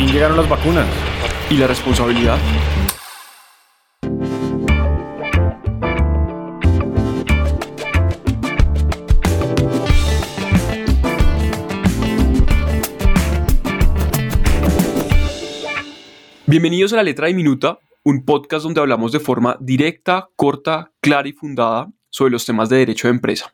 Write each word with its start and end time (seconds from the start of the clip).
Fin 0.00 0.08
llegaron 0.08 0.38
las 0.38 0.48
vacunas. 0.48 0.86
¿Y 1.50 1.58
la 1.58 1.66
responsabilidad? 1.66 2.38
Bienvenidos 16.46 16.94
a 16.94 16.96
La 16.96 17.02
Letra 17.02 17.26
Diminuta, 17.26 17.78
un 18.02 18.24
podcast 18.24 18.64
donde 18.64 18.80
hablamos 18.80 19.12
de 19.12 19.20
forma 19.20 19.58
directa, 19.60 20.30
corta, 20.34 20.92
clara 21.02 21.28
y 21.28 21.34
fundada 21.34 21.92
sobre 22.08 22.30
los 22.30 22.46
temas 22.46 22.70
de 22.70 22.78
derecho 22.78 23.08
de 23.08 23.12
empresa. 23.12 23.52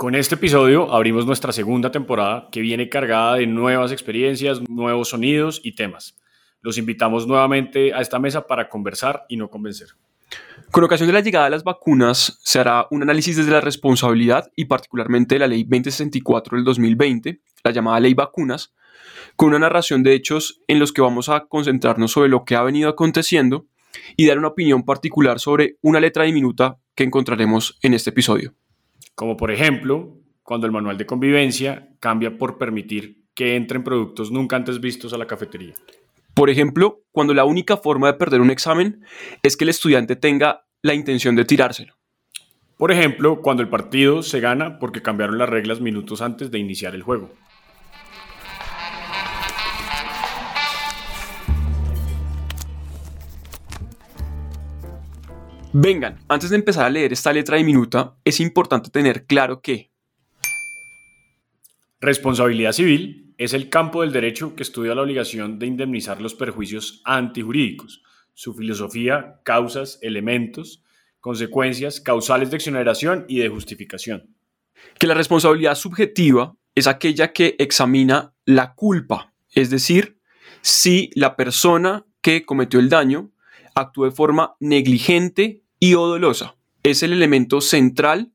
Con 0.00 0.14
este 0.14 0.36
episodio 0.36 0.94
abrimos 0.94 1.26
nuestra 1.26 1.52
segunda 1.52 1.90
temporada 1.90 2.48
que 2.50 2.62
viene 2.62 2.88
cargada 2.88 3.34
de 3.34 3.46
nuevas 3.46 3.92
experiencias, 3.92 4.62
nuevos 4.66 5.10
sonidos 5.10 5.60
y 5.62 5.74
temas. 5.74 6.18
Los 6.62 6.78
invitamos 6.78 7.26
nuevamente 7.26 7.92
a 7.92 8.00
esta 8.00 8.18
mesa 8.18 8.46
para 8.46 8.70
conversar 8.70 9.26
y 9.28 9.36
no 9.36 9.50
convencer. 9.50 9.88
Con 10.70 10.84
ocasión 10.84 11.06
de 11.06 11.12
la 11.12 11.20
llegada 11.20 11.44
de 11.44 11.50
las 11.50 11.64
vacunas, 11.64 12.40
se 12.42 12.58
hará 12.58 12.86
un 12.90 13.02
análisis 13.02 13.36
desde 13.36 13.50
la 13.50 13.60
responsabilidad 13.60 14.50
y 14.56 14.64
particularmente 14.64 15.34
de 15.34 15.40
la 15.40 15.48
Ley 15.48 15.64
2064 15.64 16.56
del 16.56 16.64
2020, 16.64 17.42
la 17.62 17.70
llamada 17.70 18.00
Ley 18.00 18.14
Vacunas, 18.14 18.72
con 19.36 19.50
una 19.50 19.58
narración 19.58 20.02
de 20.02 20.14
hechos 20.14 20.62
en 20.66 20.78
los 20.78 20.94
que 20.94 21.02
vamos 21.02 21.28
a 21.28 21.40
concentrarnos 21.40 22.12
sobre 22.12 22.30
lo 22.30 22.46
que 22.46 22.56
ha 22.56 22.62
venido 22.62 22.88
aconteciendo 22.88 23.66
y 24.16 24.26
dar 24.26 24.38
una 24.38 24.48
opinión 24.48 24.82
particular 24.86 25.40
sobre 25.40 25.76
una 25.82 26.00
letra 26.00 26.24
diminuta 26.24 26.78
que 26.94 27.04
encontraremos 27.04 27.78
en 27.82 27.92
este 27.92 28.08
episodio. 28.08 28.54
Como 29.20 29.36
por 29.36 29.50
ejemplo, 29.50 30.16
cuando 30.42 30.66
el 30.66 30.72
manual 30.72 30.96
de 30.96 31.04
convivencia 31.04 31.90
cambia 32.00 32.38
por 32.38 32.56
permitir 32.56 33.26
que 33.34 33.54
entren 33.54 33.84
productos 33.84 34.30
nunca 34.30 34.56
antes 34.56 34.80
vistos 34.80 35.12
a 35.12 35.18
la 35.18 35.26
cafetería. 35.26 35.74
Por 36.32 36.48
ejemplo, 36.48 37.02
cuando 37.12 37.34
la 37.34 37.44
única 37.44 37.76
forma 37.76 38.06
de 38.06 38.14
perder 38.14 38.40
un 38.40 38.50
examen 38.50 39.04
es 39.42 39.58
que 39.58 39.64
el 39.64 39.68
estudiante 39.68 40.16
tenga 40.16 40.64
la 40.80 40.94
intención 40.94 41.36
de 41.36 41.44
tirárselo. 41.44 41.98
Por 42.78 42.92
ejemplo, 42.92 43.42
cuando 43.42 43.62
el 43.62 43.68
partido 43.68 44.22
se 44.22 44.40
gana 44.40 44.78
porque 44.78 45.02
cambiaron 45.02 45.36
las 45.36 45.50
reglas 45.50 45.82
minutos 45.82 46.22
antes 46.22 46.50
de 46.50 46.58
iniciar 46.58 46.94
el 46.94 47.02
juego. 47.02 47.28
Vengan, 55.72 56.18
antes 56.28 56.50
de 56.50 56.56
empezar 56.56 56.84
a 56.84 56.90
leer 56.90 57.12
esta 57.12 57.32
letra 57.32 57.56
diminuta, 57.56 58.16
es 58.24 58.40
importante 58.40 58.90
tener 58.90 59.26
claro 59.26 59.60
que 59.60 59.90
Responsabilidad 62.00 62.72
civil 62.72 63.34
es 63.36 63.52
el 63.52 63.68
campo 63.68 64.00
del 64.00 64.10
derecho 64.10 64.56
que 64.56 64.62
estudia 64.62 64.94
la 64.94 65.02
obligación 65.02 65.58
de 65.58 65.66
indemnizar 65.66 66.20
los 66.20 66.34
perjuicios 66.34 67.02
antijurídicos, 67.04 68.02
su 68.32 68.54
filosofía, 68.54 69.40
causas, 69.44 69.98
elementos, 70.00 70.82
consecuencias, 71.20 72.00
causales 72.00 72.50
de 72.50 72.56
exoneración 72.56 73.26
y 73.28 73.38
de 73.38 73.50
justificación. 73.50 74.34
Que 74.98 75.06
la 75.06 75.14
responsabilidad 75.14 75.74
subjetiva 75.74 76.56
es 76.74 76.86
aquella 76.86 77.34
que 77.34 77.54
examina 77.58 78.32
la 78.46 78.74
culpa, 78.74 79.34
es 79.52 79.68
decir, 79.68 80.18
si 80.62 81.10
la 81.14 81.36
persona 81.36 82.06
que 82.22 82.46
cometió 82.46 82.80
el 82.80 82.88
daño 82.88 83.30
actuó 83.80 84.04
de 84.04 84.10
forma 84.10 84.56
negligente 84.60 85.62
y 85.78 85.94
o 85.94 86.06
dolosa. 86.06 86.56
Es 86.82 87.02
el 87.02 87.12
elemento 87.12 87.60
central 87.60 88.32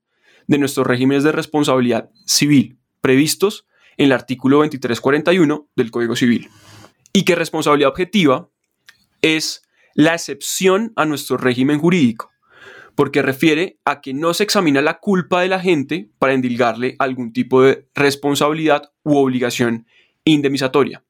de 0.48 0.58
nuestros 0.58 0.86
regímenes 0.86 1.24
de 1.24 1.32
responsabilidad 1.32 2.10
civil 2.26 2.78
previstos 3.02 3.68
en 3.98 4.08
el 4.08 4.12
artículo 4.12 4.58
2341 4.58 5.70
del 5.76 5.92
Código 5.92 6.16
Civil. 6.16 6.50
Y 7.14 7.24
que 7.24 7.36
responsabilidad 7.36 7.92
objetiva 7.92 8.50
es 9.22 9.62
la 9.94 10.14
excepción 10.14 10.92
a 10.96 11.06
nuestro 11.06 11.38
régimen 11.38 11.80
jurídico, 11.80 12.32
porque 12.96 13.22
refiere 13.22 13.80
a 13.86 14.02
que 14.02 14.14
no 14.14 14.34
se 14.34 14.44
examina 14.44 14.82
la 14.82 15.00
culpa 15.00 15.42
de 15.42 15.48
la 15.48 15.60
gente 15.60 16.10
para 16.20 16.34
endilgarle 16.34 16.96
algún 17.00 17.32
tipo 17.32 17.62
de 17.62 17.88
responsabilidad 17.96 18.92
u 19.04 19.18
obligación 19.18 19.88
indemnizatoria. 20.26 21.05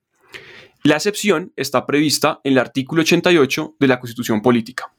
La 0.86 0.98
excepción 0.98 1.52
está 1.56 1.88
prevista 1.88 2.42
en 2.44 2.54
el 2.54 2.60
artículo 2.60 3.02
88 3.02 3.78
de 3.80 3.88
la 3.88 4.00
Constitución 4.00 4.44
Política. 4.44 4.94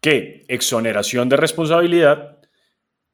Que 0.00 0.46
exoneración 0.48 1.28
de 1.28 1.36
responsabilidad 1.36 2.38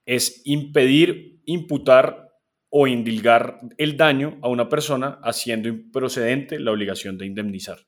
es 0.07 0.43
impedir, 0.45 1.41
imputar 1.45 2.39
o 2.71 2.87
indilgar 2.87 3.59
el 3.79 3.97
daño 3.97 4.39
a 4.43 4.49
una 4.49 4.69
persona 4.69 5.19
haciendo 5.25 5.69
improcedente 5.69 6.61
la 6.61 6.71
obligación 6.71 7.19
de 7.19 7.27
indemnizar. 7.27 7.79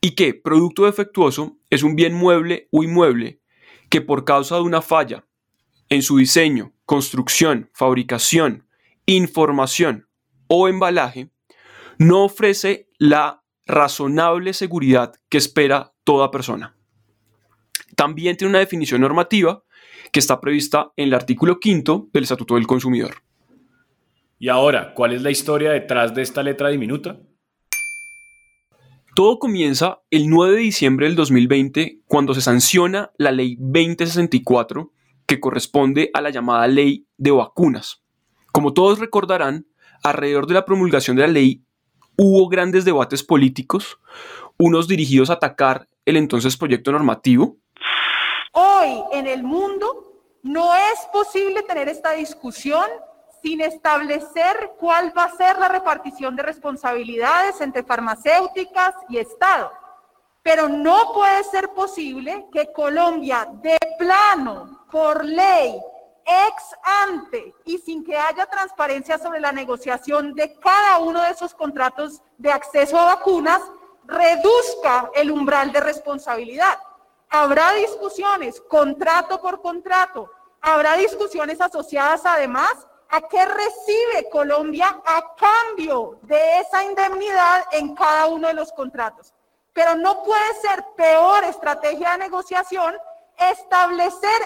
Y 0.00 0.12
que 0.12 0.32
producto 0.32 0.86
defectuoso 0.86 1.58
es 1.68 1.82
un 1.82 1.96
bien 1.96 2.14
mueble 2.14 2.68
o 2.70 2.82
inmueble 2.82 3.42
que 3.90 4.00
por 4.00 4.24
causa 4.24 4.54
de 4.54 4.62
una 4.62 4.80
falla 4.80 5.26
en 5.90 6.00
su 6.00 6.16
diseño, 6.16 6.72
construcción, 6.86 7.68
fabricación, 7.74 8.66
información 9.04 10.08
o 10.46 10.68
embalaje 10.68 11.33
no 11.98 12.24
ofrece 12.24 12.88
la 12.98 13.42
razonable 13.66 14.52
seguridad 14.52 15.14
que 15.28 15.38
espera 15.38 15.92
toda 16.04 16.30
persona. 16.30 16.76
También 17.96 18.36
tiene 18.36 18.50
una 18.50 18.58
definición 18.58 19.00
normativa 19.00 19.64
que 20.12 20.20
está 20.20 20.40
prevista 20.40 20.92
en 20.96 21.08
el 21.08 21.14
artículo 21.14 21.58
quinto 21.58 22.08
del 22.12 22.24
Estatuto 22.24 22.54
del 22.54 22.66
Consumidor. 22.66 23.22
Y 24.38 24.48
ahora, 24.48 24.92
¿cuál 24.94 25.12
es 25.12 25.22
la 25.22 25.30
historia 25.30 25.70
detrás 25.70 26.14
de 26.14 26.22
esta 26.22 26.42
letra 26.42 26.68
diminuta? 26.68 27.18
Todo 29.14 29.38
comienza 29.38 30.02
el 30.10 30.28
9 30.28 30.56
de 30.56 30.60
diciembre 30.60 31.06
del 31.06 31.14
2020 31.14 32.00
cuando 32.06 32.34
se 32.34 32.40
sanciona 32.40 33.12
la 33.16 33.30
ley 33.30 33.56
2064 33.60 34.92
que 35.26 35.40
corresponde 35.40 36.10
a 36.12 36.20
la 36.20 36.30
llamada 36.30 36.66
ley 36.66 37.06
de 37.16 37.30
vacunas. 37.30 38.02
Como 38.52 38.72
todos 38.72 38.98
recordarán, 38.98 39.66
alrededor 40.02 40.46
de 40.46 40.54
la 40.54 40.64
promulgación 40.64 41.16
de 41.16 41.22
la 41.22 41.32
ley 41.32 41.64
hubo 42.16 42.48
grandes 42.48 42.84
debates 42.84 43.22
políticos, 43.22 43.98
unos 44.58 44.88
dirigidos 44.88 45.30
a 45.30 45.34
atacar 45.34 45.88
el 46.04 46.16
entonces 46.16 46.56
proyecto 46.56 46.92
normativo. 46.92 47.56
Hoy 48.52 49.02
en 49.12 49.26
el 49.26 49.42
mundo 49.42 50.20
no 50.42 50.74
es 50.74 51.00
posible 51.12 51.62
tener 51.62 51.88
esta 51.88 52.12
discusión 52.12 52.86
sin 53.42 53.60
establecer 53.60 54.72
cuál 54.78 55.12
va 55.16 55.24
a 55.24 55.36
ser 55.36 55.58
la 55.58 55.68
repartición 55.68 56.36
de 56.36 56.42
responsabilidades 56.42 57.60
entre 57.60 57.82
farmacéuticas 57.82 58.94
y 59.08 59.18
Estado. 59.18 59.70
Pero 60.42 60.68
no 60.68 61.12
puede 61.12 61.42
ser 61.44 61.70
posible 61.70 62.46
que 62.52 62.72
Colombia 62.72 63.48
de 63.62 63.78
plano, 63.98 64.86
por 64.90 65.24
ley, 65.24 65.74
ex 66.26 66.76
ante 66.82 67.54
y 67.64 67.78
sin 67.78 68.04
que 68.04 68.16
haya 68.16 68.46
transparencia 68.46 69.18
sobre 69.18 69.40
la 69.40 69.52
negociación 69.52 70.34
de 70.34 70.58
cada 70.58 70.98
uno 70.98 71.22
de 71.22 71.30
esos 71.30 71.54
contratos 71.54 72.22
de 72.38 72.50
acceso 72.50 72.98
a 72.98 73.16
vacunas, 73.16 73.62
reduzca 74.06 75.10
el 75.14 75.30
umbral 75.30 75.72
de 75.72 75.80
responsabilidad. 75.80 76.78
Habrá 77.30 77.72
discusiones 77.72 78.60
contrato 78.68 79.40
por 79.40 79.60
contrato, 79.60 80.30
habrá 80.60 80.96
discusiones 80.96 81.60
asociadas 81.60 82.24
además 82.24 82.72
a 83.10 83.20
qué 83.22 83.44
recibe 83.44 84.28
Colombia 84.30 85.00
a 85.04 85.34
cambio 85.36 86.18
de 86.22 86.60
esa 86.60 86.84
indemnidad 86.84 87.64
en 87.72 87.94
cada 87.94 88.26
uno 88.26 88.48
de 88.48 88.54
los 88.54 88.72
contratos. 88.72 89.32
Pero 89.72 89.96
no 89.96 90.22
puede 90.22 90.54
ser 90.60 90.84
peor 90.96 91.44
estrategia 91.44 92.12
de 92.12 92.18
negociación 92.18 92.96
establecer 93.36 94.42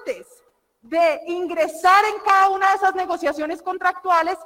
antes 0.00 0.43
de 0.84 1.20
ingresar 1.26 2.04
en 2.04 2.22
cada 2.24 2.50
una 2.50 2.68
de 2.70 2.76
esas 2.76 2.94
negociaciones 2.94 3.62
contractuales 3.62 4.36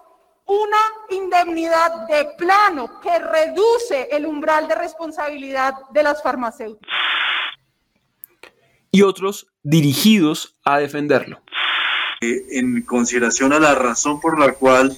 una 0.46 0.78
indemnidad 1.10 2.06
de 2.06 2.26
plano 2.38 3.00
que 3.00 3.18
reduce 3.18 4.08
el 4.10 4.24
umbral 4.24 4.66
de 4.66 4.74
responsabilidad 4.76 5.74
de 5.92 6.02
las 6.02 6.22
farmacéuticas. 6.22 6.88
Y 8.90 9.02
otros 9.02 9.48
dirigidos 9.62 10.56
a 10.64 10.78
defenderlo. 10.78 11.42
Eh, 12.22 12.58
en 12.58 12.82
consideración 12.82 13.52
a 13.52 13.60
la 13.60 13.74
razón 13.74 14.20
por 14.20 14.40
la 14.40 14.54
cual 14.54 14.96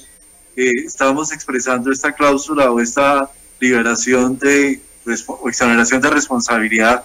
eh, 0.57 0.71
estamos 0.87 1.33
expresando 1.33 1.91
esta 1.91 2.13
cláusula 2.13 2.71
o 2.71 2.79
esta 2.79 3.29
liberación 3.59 4.39
de 4.39 4.81
o 5.27 5.49
exoneración 5.49 6.01
de 6.01 6.11
responsabilidad, 6.11 7.05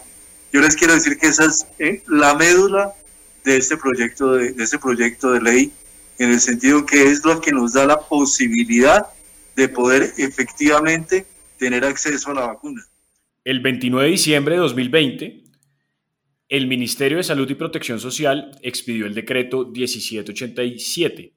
yo 0.53 0.61
les 0.61 0.75
quiero 0.75 0.93
decir 0.93 1.17
que 1.17 1.27
esa 1.27 1.45
es 1.45 1.65
eh, 1.79 2.03
la 2.07 2.35
médula 2.35 2.93
de 3.45 3.57
este 3.57 3.77
proyecto 3.77 4.33
de, 4.33 4.53
este 4.57 4.79
proyecto 4.79 5.31
de 5.31 5.41
ley, 5.41 5.71
en 6.17 6.31
el 6.31 6.39
sentido 6.39 6.85
que 6.85 7.03
es 7.03 7.23
lo 7.23 7.39
que 7.39 7.51
nos 7.51 7.73
da 7.73 7.85
la 7.85 7.99
posibilidad 7.99 9.05
de 9.55 9.69
poder 9.69 10.13
efectivamente 10.17 11.25
tener 11.57 11.85
acceso 11.85 12.31
a 12.31 12.33
la 12.33 12.47
vacuna. 12.47 12.83
El 13.43 13.59
29 13.59 14.05
de 14.05 14.11
diciembre 14.11 14.55
de 14.55 14.61
2020, 14.61 15.43
el 16.49 16.67
Ministerio 16.67 17.17
de 17.17 17.23
Salud 17.23 17.49
y 17.49 17.55
Protección 17.55 17.99
Social 17.99 18.57
expidió 18.61 19.05
el 19.05 19.13
decreto 19.13 19.65
1787. 19.67 21.33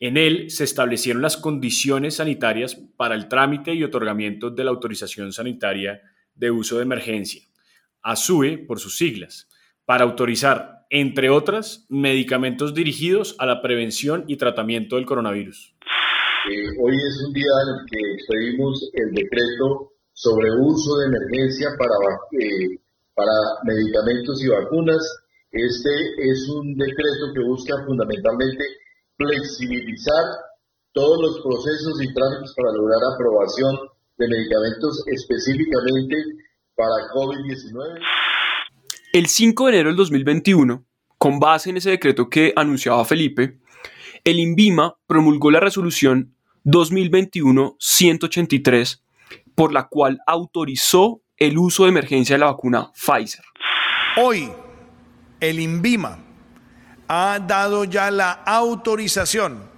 En 0.00 0.16
él 0.16 0.50
se 0.50 0.64
establecieron 0.64 1.22
las 1.22 1.36
condiciones 1.36 2.16
sanitarias 2.16 2.74
para 2.96 3.14
el 3.14 3.28
trámite 3.28 3.74
y 3.74 3.84
otorgamiento 3.84 4.50
de 4.50 4.64
la 4.64 4.70
autorización 4.70 5.32
sanitaria 5.32 6.00
de 6.34 6.50
uso 6.50 6.76
de 6.76 6.82
emergencia, 6.82 7.42
ASUE 8.02 8.58
por 8.58 8.80
sus 8.80 8.96
siglas, 8.96 9.48
para 9.90 10.04
autorizar, 10.04 10.86
entre 10.88 11.30
otras, 11.30 11.84
medicamentos 11.88 12.74
dirigidos 12.74 13.34
a 13.40 13.44
la 13.44 13.60
prevención 13.60 14.22
y 14.28 14.36
tratamiento 14.36 14.94
del 14.94 15.04
coronavirus. 15.04 15.74
Eh, 16.46 16.78
hoy 16.78 16.94
es 16.94 17.24
un 17.26 17.32
día 17.32 17.50
en 17.66 17.68
el 17.74 17.80
que 17.90 17.98
expedimos 18.14 18.88
el 18.94 19.10
decreto 19.10 19.90
sobre 20.12 20.46
uso 20.62 20.96
de 20.98 21.06
emergencia 21.06 21.70
para, 21.76 21.98
eh, 22.38 22.78
para 23.16 23.34
medicamentos 23.64 24.40
y 24.44 24.48
vacunas. 24.50 25.02
Este 25.50 25.90
es 26.22 26.48
un 26.50 26.72
decreto 26.76 27.34
que 27.34 27.42
busca 27.50 27.74
fundamentalmente 27.84 28.62
flexibilizar 29.16 30.22
todos 30.92 31.20
los 31.20 31.40
procesos 31.42 32.00
y 32.00 32.14
trámites 32.14 32.54
para 32.54 32.70
lograr 32.78 33.00
aprobación 33.12 33.74
de 34.18 34.28
medicamentos 34.28 35.02
específicamente 35.08 36.14
para 36.76 37.10
COVID-19. 37.12 38.29
El 39.12 39.26
5 39.26 39.66
de 39.66 39.72
enero 39.72 39.88
del 39.88 39.96
2021, 39.96 40.84
con 41.18 41.40
base 41.40 41.70
en 41.70 41.78
ese 41.78 41.90
decreto 41.90 42.30
que 42.30 42.52
anunciaba 42.54 43.04
Felipe, 43.04 43.58
el 44.22 44.38
INVIMA 44.38 44.98
promulgó 45.08 45.50
la 45.50 45.58
resolución 45.58 46.36
2021-183 46.64 49.00
por 49.56 49.72
la 49.72 49.88
cual 49.88 50.20
autorizó 50.28 51.22
el 51.38 51.58
uso 51.58 51.82
de 51.82 51.88
emergencia 51.88 52.36
de 52.36 52.38
la 52.38 52.52
vacuna 52.52 52.92
Pfizer. 52.94 53.44
Hoy, 54.16 54.48
el 55.40 55.58
INVIMA 55.58 56.20
ha 57.08 57.40
dado 57.40 57.82
ya 57.82 58.12
la 58.12 58.30
autorización 58.30 59.68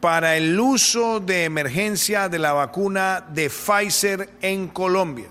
para 0.00 0.36
el 0.36 0.60
uso 0.60 1.18
de 1.18 1.46
emergencia 1.46 2.28
de 2.28 2.38
la 2.38 2.52
vacuna 2.52 3.26
de 3.28 3.50
Pfizer 3.50 4.34
en 4.40 4.68
Colombia. 4.68 5.30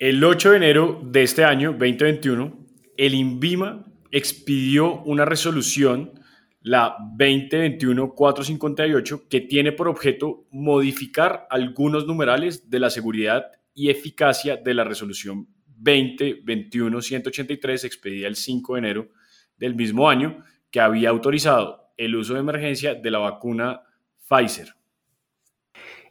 El 0.00 0.22
8 0.22 0.50
de 0.50 0.56
enero 0.58 1.00
de 1.02 1.24
este 1.24 1.44
año, 1.44 1.72
2021, 1.72 2.57
el 2.98 3.14
INVIMA 3.14 3.86
expidió 4.10 5.02
una 5.04 5.24
resolución, 5.24 6.20
la 6.60 6.98
2021-458, 7.16 9.28
que 9.28 9.40
tiene 9.40 9.72
por 9.72 9.88
objeto 9.88 10.44
modificar 10.50 11.46
algunos 11.48 12.06
numerales 12.06 12.68
de 12.68 12.80
la 12.80 12.90
seguridad 12.90 13.46
y 13.72 13.88
eficacia 13.88 14.56
de 14.56 14.74
la 14.74 14.84
resolución 14.84 15.48
2021-183 15.80 17.84
expedida 17.84 18.26
el 18.26 18.34
5 18.34 18.74
de 18.74 18.78
enero 18.80 19.10
del 19.56 19.76
mismo 19.76 20.10
año, 20.10 20.42
que 20.70 20.80
había 20.80 21.10
autorizado 21.10 21.92
el 21.96 22.16
uso 22.16 22.34
de 22.34 22.40
emergencia 22.40 22.94
de 22.94 23.10
la 23.12 23.18
vacuna 23.18 23.82
Pfizer. 24.28 24.74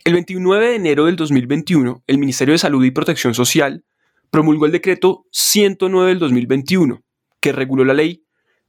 El 0.06 0.14
29 0.14 0.70
de 0.70 0.76
enero 0.76 1.06
del 1.06 1.18
2021, 1.18 2.06
el 2.08 2.18
Ministerio 2.18 2.54
de 2.54 2.60
Salud 2.60 2.86
y 2.86 2.92
Protección 2.92 3.34
Social 3.34 3.84
promulgó 4.30 4.66
el 4.66 4.72
decreto 4.72 5.26
109 5.32 6.10
del 6.10 6.20
2021, 6.20 7.04
que 7.40 7.52
reguló 7.52 7.84
la 7.84 7.94
ley 7.94 8.24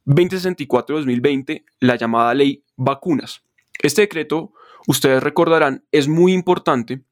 2064 0.04 0.96
de 0.96 1.00
2020, 1.00 1.64
la 1.80 1.96
llamada 1.96 2.34
ley 2.34 2.64
vacunas. 2.76 3.42
Este 3.82 4.02
decreto, 4.02 4.52
ustedes 4.86 5.22
recordarán, 5.22 5.84
es 5.92 6.08
muy 6.08 6.32
importante 6.32 7.02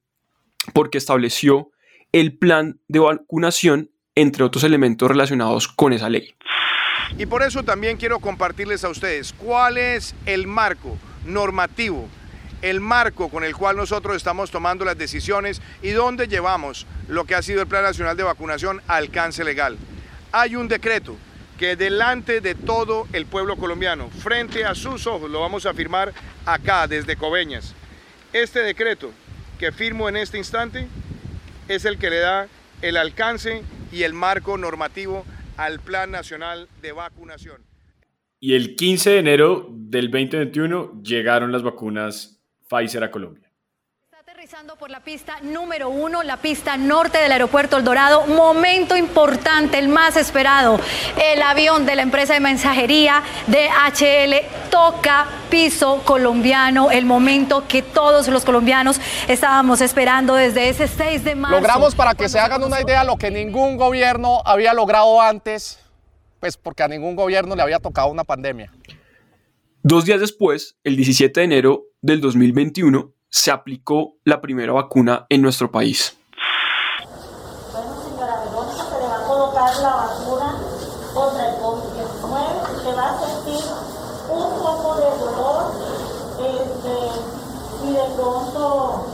porque 0.73 0.97
estableció 0.97 1.71
el 2.11 2.37
plan 2.37 2.79
de 2.87 2.99
vacunación, 2.99 3.91
entre 4.15 4.43
otros 4.43 4.63
elementos 4.63 5.07
relacionados 5.07 5.67
con 5.67 5.93
esa 5.93 6.09
ley. 6.09 6.33
Y 7.17 7.25
por 7.25 7.43
eso 7.43 7.63
también 7.63 7.97
quiero 7.97 8.19
compartirles 8.19 8.83
a 8.83 8.89
ustedes 8.89 9.33
cuál 9.33 9.77
es 9.77 10.15
el 10.25 10.47
marco 10.47 10.97
normativo, 11.25 12.07
el 12.61 12.79
marco 12.79 13.29
con 13.29 13.43
el 13.43 13.55
cual 13.55 13.77
nosotros 13.77 14.15
estamos 14.15 14.51
tomando 14.51 14.85
las 14.85 14.97
decisiones 14.97 15.61
y 15.81 15.91
dónde 15.91 16.27
llevamos 16.27 16.85
lo 17.07 17.25
que 17.25 17.35
ha 17.35 17.41
sido 17.41 17.61
el 17.61 17.67
Plan 17.67 17.83
Nacional 17.83 18.17
de 18.17 18.23
Vacunación 18.23 18.81
a 18.87 18.95
alcance 18.95 19.43
legal. 19.43 19.77
Hay 20.31 20.55
un 20.55 20.67
decreto 20.67 21.15
que 21.57 21.75
delante 21.75 22.41
de 22.41 22.55
todo 22.55 23.07
el 23.13 23.25
pueblo 23.25 23.55
colombiano, 23.57 24.09
frente 24.09 24.63
a 24.65 24.75
sus 24.75 25.07
ojos, 25.07 25.29
lo 25.29 25.41
vamos 25.41 25.65
a 25.65 25.73
firmar 25.73 26.13
acá 26.45 26.87
desde 26.87 27.15
Coveñas. 27.15 27.73
Este 28.33 28.59
decreto 28.59 29.11
que 29.57 29.71
firmo 29.71 30.07
en 30.07 30.17
este 30.17 30.37
instante 30.37 30.87
es 31.67 31.85
el 31.85 31.97
que 31.97 32.09
le 32.09 32.19
da 32.19 32.47
el 32.81 32.97
alcance 32.97 33.63
y 33.91 34.03
el 34.03 34.13
marco 34.13 34.57
normativo 34.57 35.25
al 35.57 35.79
Plan 35.79 36.11
Nacional 36.11 36.67
de 36.81 36.91
Vacunación. 36.91 37.61
Y 38.39 38.53
el 38.53 38.75
15 38.75 39.09
de 39.09 39.17
enero 39.17 39.67
del 39.71 40.11
2021 40.11 41.01
llegaron 41.01 41.51
las 41.51 41.63
vacunas 41.63 42.36
Pfizer 42.67 43.03
a 43.03 43.11
Colombia. 43.11 43.49
Está 44.03 44.19
aterrizando 44.19 44.75
por 44.75 44.89
la 44.89 44.99
pista 44.99 45.37
número 45.41 45.89
uno, 45.89 46.23
la 46.23 46.37
pista 46.37 46.75
norte 46.77 47.17
del 47.17 47.31
aeropuerto 47.31 47.77
El 47.77 47.83
Dorado. 47.83 48.25
Momento 48.27 48.97
importante, 48.97 49.79
el 49.79 49.87
más 49.87 50.17
esperado. 50.17 50.79
El 51.21 51.41
avión 51.41 51.85
de 51.85 51.95
la 51.95 52.01
empresa 52.01 52.33
de 52.33 52.39
mensajería 52.39 53.23
DHL 53.47 54.69
toca 54.69 55.27
piso 55.49 56.01
colombiano. 56.03 56.91
El 56.91 57.05
momento 57.05 57.67
que 57.67 57.81
todos 57.81 58.27
los 58.27 58.43
colombianos 58.43 58.99
estábamos 59.27 59.81
esperando 59.81 60.35
desde 60.35 60.69
ese 60.69 60.87
6 60.87 61.23
de 61.23 61.35
marzo. 61.35 61.57
Logramos, 61.57 61.95
para 61.95 62.13
que 62.15 62.27
se 62.27 62.39
hagan 62.39 62.63
una 62.63 62.81
idea, 62.81 63.03
lo 63.03 63.17
que 63.17 63.31
ningún 63.31 63.77
gobierno 63.77 64.41
había 64.45 64.73
logrado 64.73 65.21
antes 65.21 65.79
pues 66.39 66.57
porque 66.57 66.83
a 66.83 66.87
ningún 66.87 67.15
gobierno 67.15 67.55
le 67.55 67.61
había 67.61 67.79
tocado 67.79 68.09
una 68.09 68.23
pandemia. 68.23 68.71
Dos 69.89 70.03
días 70.03 70.19
después, 70.19 70.75
el 70.83 70.97
17 70.97 71.39
de 71.39 71.45
enero 71.45 71.85
del 72.01 72.19
2021, 72.19 73.13
se 73.29 73.51
aplicó 73.51 74.17
la 74.25 74.41
primera 74.41 74.73
vacuna 74.73 75.25
en 75.29 75.41
nuestro 75.41 75.71
país. 75.71 76.17
Bueno, 77.71 77.95
señora 78.03 78.43
Verónica, 78.43 78.83
se 78.83 78.99
le 78.99 79.07
va 79.07 79.15
a 79.15 79.25
colocar 79.25 79.73
la 79.77 79.95
vacuna 79.95 80.59
contra 81.13 81.47
el 81.47 81.55
COVID-19 81.55 82.83
se 82.83 82.91
va 82.91 83.05
a 83.07 83.25
sentir 83.25 83.63
un 84.27 84.59
poco 84.59 84.95
de 84.99 85.07
dolor 85.23 85.71
este, 86.35 87.87
y 87.87 87.93
de 87.93 88.15
pronto 88.17 89.07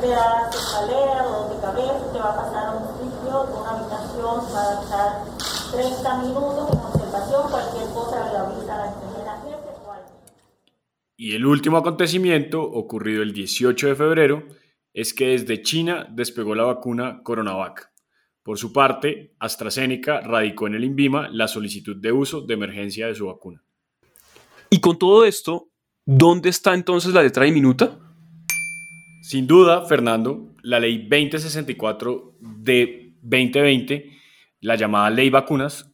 le 0.00 0.08
da 0.08 0.50
cefalea, 0.50 1.22
dolor 1.22 1.50
de 1.50 1.60
cabeza, 1.60 2.12
te 2.14 2.18
va 2.18 2.30
a 2.30 2.36
pasar 2.44 2.64
a 2.64 2.72
un 2.80 2.88
sitio, 2.96 3.46
una 3.60 3.70
habitación, 3.72 4.40
va 4.56 4.62
a 4.62 4.80
estar 4.80 5.24
30 5.70 6.16
minutos 6.22 6.70
en 6.72 6.78
observación, 6.78 7.50
cualquier 7.50 7.86
cosa 7.92 8.32
le 8.32 8.38
avisa 8.38 8.74
a 8.74 8.78
la 8.78 9.07
Y 11.20 11.32
el 11.32 11.44
último 11.46 11.78
acontecimiento, 11.78 12.62
ocurrido 12.62 13.24
el 13.24 13.32
18 13.32 13.88
de 13.88 13.96
febrero, 13.96 14.46
es 14.94 15.12
que 15.12 15.30
desde 15.30 15.62
China 15.62 16.06
despegó 16.12 16.54
la 16.54 16.62
vacuna 16.62 17.22
Coronavac. 17.24 17.90
Por 18.44 18.56
su 18.56 18.72
parte, 18.72 19.34
AstraZeneca 19.40 20.20
radicó 20.20 20.68
en 20.68 20.76
el 20.76 20.84
INVIMA 20.84 21.28
la 21.30 21.48
solicitud 21.48 21.96
de 21.96 22.12
uso 22.12 22.42
de 22.42 22.54
emergencia 22.54 23.08
de 23.08 23.16
su 23.16 23.26
vacuna. 23.26 23.64
Y 24.70 24.78
con 24.78 24.96
todo 24.96 25.24
esto, 25.24 25.70
¿dónde 26.06 26.50
está 26.50 26.72
entonces 26.72 27.12
la 27.12 27.24
letra 27.24 27.46
diminuta? 27.46 27.98
Sin 29.22 29.48
duda, 29.48 29.84
Fernando, 29.86 30.54
la 30.62 30.78
ley 30.78 31.08
2064 31.08 32.36
de 32.40 33.16
2020 33.22 34.12
la 34.60 34.76
llamada 34.76 35.10
ley 35.10 35.30
vacunas, 35.30 35.92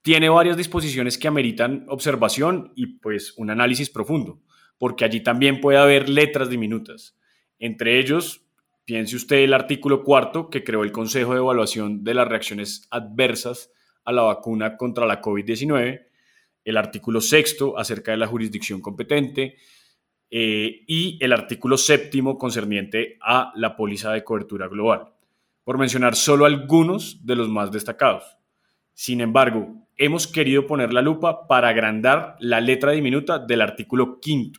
tiene 0.00 0.30
varias 0.30 0.56
disposiciones 0.56 1.18
que 1.18 1.28
ameritan 1.28 1.84
observación 1.88 2.72
y 2.74 2.98
pues 2.98 3.34
un 3.36 3.50
análisis 3.50 3.90
profundo, 3.90 4.40
porque 4.82 5.04
allí 5.04 5.20
también 5.20 5.60
puede 5.60 5.78
haber 5.78 6.08
letras 6.08 6.50
diminutas. 6.50 7.16
Entre 7.60 8.00
ellos, 8.00 8.44
piense 8.84 9.14
usted 9.14 9.36
el 9.36 9.54
artículo 9.54 10.02
cuarto 10.02 10.50
que 10.50 10.64
creó 10.64 10.82
el 10.82 10.90
Consejo 10.90 11.34
de 11.34 11.38
Evaluación 11.38 12.02
de 12.02 12.14
las 12.14 12.26
Reacciones 12.26 12.88
Adversas 12.90 13.70
a 14.04 14.10
la 14.10 14.22
vacuna 14.22 14.76
contra 14.76 15.06
la 15.06 15.22
COVID-19, 15.22 16.04
el 16.64 16.76
artículo 16.76 17.20
sexto 17.20 17.78
acerca 17.78 18.10
de 18.10 18.16
la 18.16 18.26
jurisdicción 18.26 18.80
competente 18.80 19.54
eh, 20.28 20.82
y 20.88 21.16
el 21.24 21.32
artículo 21.32 21.76
séptimo 21.78 22.36
concerniente 22.36 23.18
a 23.22 23.52
la 23.54 23.76
póliza 23.76 24.10
de 24.10 24.24
cobertura 24.24 24.66
global 24.66 25.12
por 25.62 25.78
mencionar 25.78 26.16
solo 26.16 26.44
algunos 26.44 27.24
de 27.24 27.36
los 27.36 27.48
más 27.48 27.70
destacados. 27.70 28.36
Sin 28.94 29.20
embargo, 29.20 29.86
hemos 29.96 30.26
querido 30.26 30.66
poner 30.66 30.92
la 30.92 31.02
lupa 31.02 31.46
para 31.46 31.68
agrandar 31.68 32.34
la 32.40 32.60
letra 32.60 32.90
diminuta 32.90 33.38
del 33.38 33.60
artículo 33.60 34.18
quinto. 34.18 34.58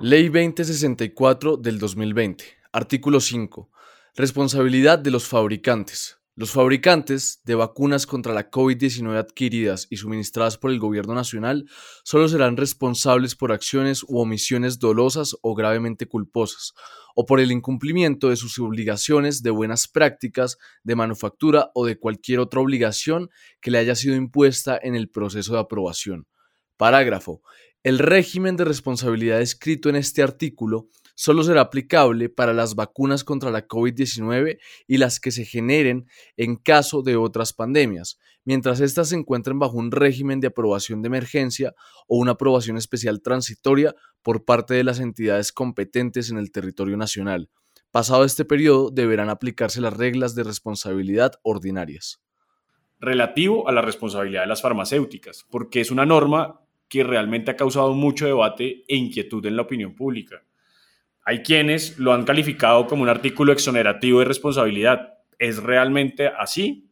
Ley 0.00 0.28
2064 0.28 1.58
del 1.58 1.78
2020. 1.78 2.44
Artículo 2.72 3.20
5. 3.20 3.70
Responsabilidad 4.16 4.98
de 4.98 5.10
los 5.10 5.26
fabricantes. 5.26 6.20
Los 6.36 6.52
fabricantes 6.52 7.42
de 7.44 7.54
vacunas 7.54 8.06
contra 8.06 8.32
la 8.32 8.50
COVID-19 8.50 9.18
adquiridas 9.18 9.86
y 9.90 9.98
suministradas 9.98 10.56
por 10.56 10.70
el 10.70 10.78
Gobierno 10.78 11.12
Nacional 11.12 11.66
solo 12.02 12.28
serán 12.28 12.56
responsables 12.56 13.36
por 13.36 13.52
acciones 13.52 14.02
u 14.04 14.20
omisiones 14.20 14.78
dolosas 14.78 15.36
o 15.42 15.54
gravemente 15.54 16.06
culposas, 16.06 16.72
o 17.14 17.26
por 17.26 17.40
el 17.40 17.52
incumplimiento 17.52 18.30
de 18.30 18.36
sus 18.36 18.58
obligaciones 18.58 19.42
de 19.42 19.50
buenas 19.50 19.86
prácticas 19.86 20.56
de 20.82 20.96
manufactura 20.96 21.70
o 21.74 21.84
de 21.84 21.98
cualquier 21.98 22.38
otra 22.38 22.60
obligación 22.60 23.28
que 23.60 23.70
le 23.70 23.76
haya 23.76 23.94
sido 23.94 24.16
impuesta 24.16 24.80
en 24.82 24.94
el 24.94 25.10
proceso 25.10 25.52
de 25.52 25.60
aprobación. 25.60 26.26
Parágrafo. 26.78 27.42
El 27.82 27.98
régimen 27.98 28.58
de 28.58 28.66
responsabilidad 28.66 29.40
escrito 29.40 29.88
en 29.88 29.96
este 29.96 30.22
artículo 30.22 30.88
solo 31.14 31.42
será 31.44 31.62
aplicable 31.62 32.28
para 32.28 32.52
las 32.52 32.74
vacunas 32.74 33.24
contra 33.24 33.50
la 33.50 33.66
COVID-19 33.66 34.58
y 34.86 34.98
las 34.98 35.18
que 35.18 35.30
se 35.30 35.46
generen 35.46 36.06
en 36.36 36.56
caso 36.56 37.00
de 37.00 37.16
otras 37.16 37.54
pandemias, 37.54 38.18
mientras 38.44 38.80
éstas 38.80 39.08
se 39.08 39.16
encuentren 39.16 39.58
bajo 39.58 39.78
un 39.78 39.92
régimen 39.92 40.40
de 40.40 40.48
aprobación 40.48 41.00
de 41.00 41.06
emergencia 41.06 41.74
o 42.06 42.18
una 42.18 42.32
aprobación 42.32 42.76
especial 42.76 43.22
transitoria 43.22 43.94
por 44.22 44.44
parte 44.44 44.74
de 44.74 44.84
las 44.84 45.00
entidades 45.00 45.50
competentes 45.50 46.30
en 46.30 46.36
el 46.36 46.52
territorio 46.52 46.98
nacional. 46.98 47.48
Pasado 47.90 48.24
este 48.24 48.44
periodo, 48.44 48.90
deberán 48.90 49.30
aplicarse 49.30 49.80
las 49.80 49.96
reglas 49.96 50.34
de 50.34 50.44
responsabilidad 50.44 51.32
ordinarias. 51.42 52.20
Relativo 52.98 53.66
a 53.66 53.72
la 53.72 53.80
responsabilidad 53.80 54.42
de 54.42 54.48
las 54.48 54.60
farmacéuticas, 54.60 55.46
porque 55.50 55.80
es 55.80 55.90
una 55.90 56.04
norma 56.04 56.59
que 56.90 57.04
realmente 57.04 57.52
ha 57.52 57.56
causado 57.56 57.94
mucho 57.94 58.26
debate 58.26 58.84
e 58.86 58.96
inquietud 58.96 59.46
en 59.46 59.56
la 59.56 59.62
opinión 59.62 59.94
pública. 59.94 60.42
Hay 61.24 61.42
quienes 61.42 61.98
lo 61.98 62.12
han 62.12 62.24
calificado 62.24 62.86
como 62.86 63.04
un 63.04 63.08
artículo 63.08 63.52
exonerativo 63.52 64.18
de 64.18 64.24
responsabilidad. 64.24 65.14
¿Es 65.38 65.62
realmente 65.62 66.26
así? 66.26 66.90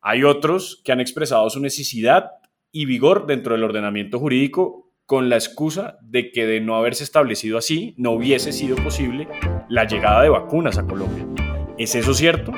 Hay 0.00 0.24
otros 0.24 0.80
que 0.84 0.92
han 0.92 1.00
expresado 1.00 1.48
su 1.50 1.60
necesidad 1.60 2.30
y 2.72 2.86
vigor 2.86 3.26
dentro 3.26 3.52
del 3.52 3.64
ordenamiento 3.64 4.18
jurídico 4.18 4.90
con 5.04 5.28
la 5.28 5.36
excusa 5.36 5.98
de 6.02 6.32
que 6.32 6.46
de 6.46 6.60
no 6.60 6.74
haberse 6.74 7.04
establecido 7.04 7.58
así, 7.58 7.94
no 7.98 8.12
hubiese 8.12 8.52
sido 8.52 8.76
posible 8.76 9.28
la 9.68 9.84
llegada 9.84 10.22
de 10.22 10.30
vacunas 10.30 10.78
a 10.78 10.86
Colombia. 10.86 11.26
¿Es 11.78 11.94
eso 11.94 12.14
cierto? 12.14 12.52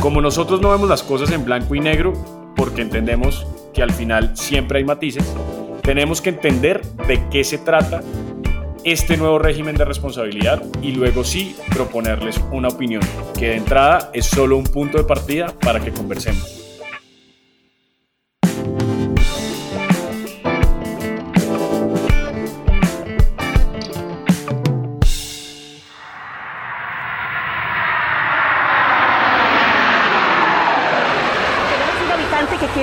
Como 0.00 0.20
nosotros 0.22 0.62
no 0.62 0.70
vemos 0.70 0.88
las 0.88 1.02
cosas 1.02 1.30
en 1.30 1.44
blanco 1.44 1.74
y 1.74 1.80
negro, 1.80 2.14
porque 2.56 2.82
entendemos 2.82 3.46
que 3.74 3.82
al 3.82 3.92
final 3.92 4.36
siempre 4.36 4.78
hay 4.78 4.84
matices, 4.84 5.36
tenemos 5.90 6.20
que 6.20 6.28
entender 6.28 6.82
de 7.08 7.20
qué 7.30 7.42
se 7.42 7.58
trata 7.58 8.00
este 8.84 9.16
nuevo 9.16 9.40
régimen 9.40 9.74
de 9.74 9.84
responsabilidad 9.84 10.62
y 10.80 10.92
luego 10.92 11.24
sí 11.24 11.56
proponerles 11.68 12.40
una 12.52 12.68
opinión, 12.68 13.02
que 13.36 13.48
de 13.48 13.56
entrada 13.56 14.08
es 14.12 14.26
solo 14.26 14.56
un 14.56 14.62
punto 14.62 14.98
de 14.98 15.02
partida 15.02 15.52
para 15.60 15.80
que 15.80 15.90
conversemos. 15.90 16.59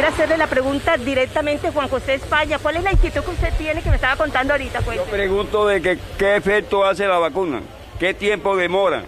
Hacerle 0.07 0.37
la 0.37 0.47
pregunta 0.47 0.97
directamente 0.97 1.71
Juan 1.71 1.87
José 1.89 2.15
España. 2.15 2.57
¿Cuál 2.59 2.77
es 2.77 2.83
la 2.83 2.91
inquietud 2.91 3.21
que 3.21 3.29
usted 3.31 3.53
tiene 3.57 3.81
que 3.81 3.89
me 3.89 3.95
estaba 3.95 4.15
contando 4.15 4.53
ahorita? 4.53 4.79
Yo 4.95 5.03
pregunto 5.05 5.67
de 5.67 5.81
que, 5.81 5.99
qué 6.17 6.35
efecto 6.35 6.83
hace 6.83 7.07
la 7.07 7.19
vacuna, 7.19 7.61
qué 7.99 8.13
tiempo 8.13 8.55
demora. 8.55 9.03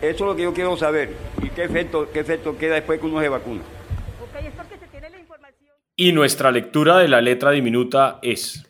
Eso 0.00 0.14
es 0.14 0.20
lo 0.20 0.36
que 0.36 0.42
yo 0.42 0.54
quiero 0.54 0.76
saber. 0.76 1.14
¿Y 1.42 1.50
qué 1.50 1.64
efecto, 1.64 2.08
qué 2.12 2.20
efecto 2.20 2.56
queda 2.56 2.76
después 2.76 2.98
que 3.00 3.06
uno 3.06 3.20
se 3.20 3.28
vacuna? 3.28 3.60
Okay, 4.30 4.46
es 4.46 4.54
porque 4.54 4.78
se 4.78 4.86
tiene 4.86 5.10
la 5.10 5.18
información. 5.18 5.70
Y 5.96 6.12
nuestra 6.12 6.50
lectura 6.50 6.98
de 6.98 7.08
la 7.08 7.20
letra 7.20 7.50
diminuta 7.50 8.18
es... 8.22 8.66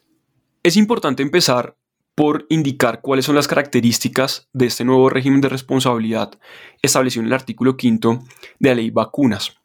Es 0.63 0.77
importante 0.77 1.23
empezar 1.23 1.77
por 2.15 2.47
indicar 2.51 3.01
cuáles 3.01 3.25
son 3.25 3.35
las 3.35 3.49
características 3.49 4.49
de 4.53 4.67
este 4.67 4.85
nuevo 4.85 5.09
régimen 5.09 5.41
de 5.41 5.49
responsabilidad 5.49 6.39
establecido 6.83 7.23
en 7.23 7.29
el 7.29 7.33
artículo 7.33 7.77
quinto 7.77 8.21
de 8.59 8.69
la 8.69 8.75
ley 8.75 8.91
vacunas. 8.91 9.62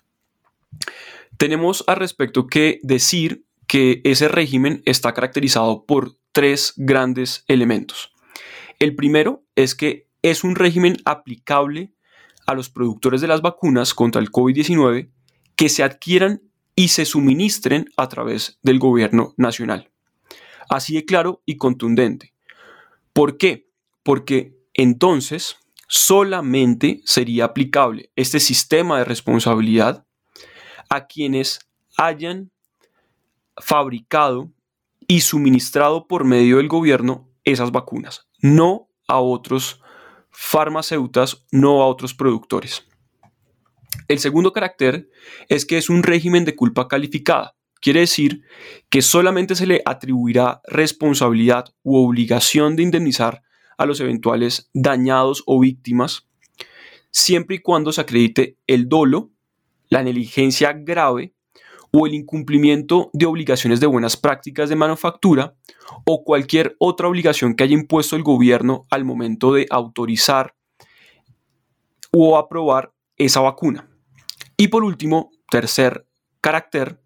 Tenemos 1.38 1.84
al 1.88 1.98
respecto 1.98 2.48
que 2.48 2.80
decir 2.84 3.46
que 3.68 4.02
ese 4.04 4.28
régimen 4.28 4.82
está 4.86 5.14
caracterizado 5.14 5.86
por 5.86 6.16
tres 6.32 6.74
grandes 6.78 7.44
elementos. 7.48 8.12
El 8.80 8.96
primero 8.96 9.44
es 9.56 9.76
que 9.76 10.08
es 10.22 10.44
un 10.44 10.56
régimen 10.56 10.98
aplicable 11.06 11.94
a 12.46 12.54
los 12.54 12.70
productores 12.70 13.22
de 13.22 13.28
las 13.28 13.42
vacunas 13.42 13.94
contra 13.94 14.22
el 14.22 14.32
COVID-19 14.32 15.12
que 15.56 15.70
se 15.70 15.84
adquieran 15.84 16.42
y 16.76 16.90
se 16.90 17.06
suministren 17.06 17.90
a 17.98 18.08
través 18.08 18.60
del 18.62 18.80
gobierno 18.80 19.34
nacional. 19.38 19.92
Así 20.70 20.96
de 20.96 21.06
claro 21.06 21.42
y 21.46 21.58
contundente. 21.58 22.34
¿Por 23.14 23.38
qué? 23.38 23.70
Porque 24.04 24.56
entonces 24.74 25.58
solamente 25.88 27.02
sería 27.06 27.46
aplicable 27.46 28.12
este 28.16 28.40
sistema 28.40 29.00
de 29.00 29.06
responsabilidad 29.06 30.07
a 30.90 31.08
quienes 31.08 31.60
hayan 31.98 32.52
fabricado 33.58 34.52
y 35.08 35.22
suministrado 35.22 36.08
por 36.08 36.26
medio 36.26 36.58
del 36.58 36.68
gobierno 36.68 37.30
esas 37.44 37.72
vacunas, 37.72 38.28
no 38.42 38.90
a 39.08 39.20
otros 39.20 39.82
farmacéuticas, 40.30 41.46
no 41.52 41.82
a 41.82 41.88
otros 41.88 42.14
productores. 42.14 42.86
El 44.08 44.20
segundo 44.20 44.54
carácter 44.54 45.10
es 45.50 45.66
que 45.66 45.78
es 45.78 45.90
un 45.90 46.04
régimen 46.04 46.46
de 46.46 46.56
culpa 46.56 46.88
calificada. 46.88 47.56
Quiere 47.82 48.02
decir 48.02 48.44
que 48.90 49.02
solamente 49.02 49.56
se 49.56 49.68
le 49.68 49.82
atribuirá 49.86 50.62
responsabilidad 50.66 51.66
u 51.84 51.98
obligación 51.98 52.76
de 52.76 52.84
indemnizar 52.84 53.44
a 53.78 53.86
los 53.86 54.00
eventuales 54.00 54.70
dañados 54.74 55.44
o 55.46 55.60
víctimas, 55.60 56.28
siempre 57.12 57.58
y 57.58 57.60
cuando 57.60 57.92
se 57.92 58.02
acredite 58.02 58.58
el 58.68 58.90
dolo 58.90 59.32
la 59.90 60.04
negligencia 60.04 60.74
grave 60.74 61.34
o 61.92 62.06
el 62.06 62.14
incumplimiento 62.14 63.10
de 63.14 63.26
obligaciones 63.26 63.80
de 63.80 63.88
buenas 63.88 64.18
prácticas 64.18 64.70
de 64.70 64.76
manufactura 64.76 65.56
o 66.06 66.24
cualquier 66.24 66.76
otra 66.80 67.08
obligación 67.08 67.56
que 67.56 67.64
haya 67.64 67.74
impuesto 67.74 68.16
el 68.16 68.24
gobierno 68.24 68.86
al 68.90 69.06
momento 69.06 69.54
de 69.54 69.66
autorizar 69.70 70.56
o 72.12 72.38
aprobar 72.38 72.94
esa 73.16 73.42
vacuna. 73.42 73.90
Y 74.58 74.68
por 74.68 74.84
último, 74.84 75.32
tercer 75.50 76.08
carácter, 76.42 77.00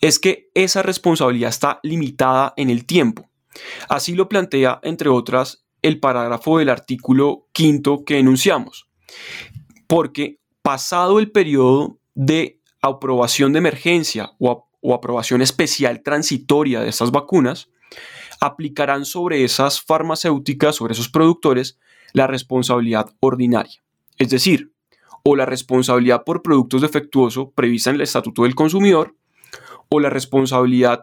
es 0.00 0.18
que 0.18 0.50
esa 0.54 0.82
responsabilidad 0.82 1.50
está 1.50 1.80
limitada 1.82 2.54
en 2.56 2.70
el 2.70 2.86
tiempo. 2.86 3.28
Así 3.88 4.14
lo 4.14 4.28
plantea, 4.28 4.80
entre 4.82 5.08
otras, 5.08 5.66
el 5.82 6.00
parágrafo 6.00 6.58
del 6.58 6.68
artículo 6.68 7.46
quinto 7.52 8.04
que 8.04 8.18
enunciamos. 8.18 8.88
Porque 9.86 10.38
pasado 10.62 11.18
el 11.18 11.30
periodo 11.30 11.99
de 12.14 12.60
aprobación 12.82 13.52
de 13.52 13.58
emergencia 13.58 14.32
o, 14.38 14.66
aprobación 14.94 15.42
especial 15.42 16.02
transitoria 16.02 16.80
de 16.80 16.88
estas 16.88 17.10
vacunas, 17.10 17.68
aplicarán 18.40 19.04
sobre 19.04 19.44
esas 19.44 19.80
farmacéuticas, 19.80 20.76
sobre 20.76 20.94
esos 20.94 21.08
productores, 21.08 21.78
la 22.12 22.26
responsabilidad 22.26 23.10
ordinaria. 23.20 23.82
Es 24.18 24.30
decir, 24.30 24.72
o 25.22 25.36
la 25.36 25.44
responsabilidad 25.44 26.24
por 26.24 26.42
productos 26.42 26.80
defectuosos 26.80 27.48
prevista 27.54 27.90
en 27.90 27.96
el 27.96 28.02
Estatuto 28.02 28.44
del 28.44 28.54
Consumidor, 28.54 29.14
o 29.90 30.00
la 30.00 30.08
responsabilidad 30.08 31.02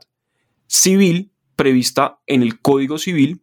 civil 0.65 1.31
prevista 1.55 2.19
en 2.25 2.41
el 2.41 2.61
Código 2.61 2.97
Civil 2.97 3.41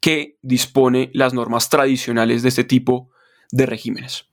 que 0.00 0.38
dispone 0.42 1.10
las 1.12 1.34
normas 1.34 1.70
tradicionales 1.70 2.42
de 2.42 2.50
este 2.50 2.64
tipo 2.64 3.10
de 3.50 3.66
regímenes. 3.66 4.26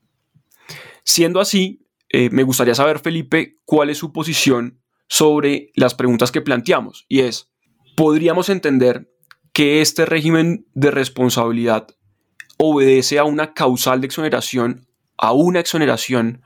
Siendo 1.04 1.40
así, 1.40 1.85
eh, 2.18 2.30
me 2.32 2.44
gustaría 2.44 2.74
saber, 2.74 3.00
Felipe, 3.00 3.58
cuál 3.66 3.90
es 3.90 3.98
su 3.98 4.14
posición 4.14 4.80
sobre 5.10 5.74
las 5.76 5.96
preguntas 5.96 6.32
que 6.32 6.40
planteamos. 6.40 7.06
Y 7.10 7.20
es, 7.20 7.52
¿podríamos 7.98 8.48
entender 8.48 9.12
que 9.52 9.82
este 9.82 10.06
régimen 10.06 10.66
de 10.74 10.92
responsabilidad 10.92 11.90
obedece 12.58 13.20
a 13.20 13.26
una 13.26 13.54
causal 13.54 14.00
de 14.00 14.08
exoneración, 14.08 14.88
a 15.18 15.34
una 15.34 15.60
exoneración 15.60 16.42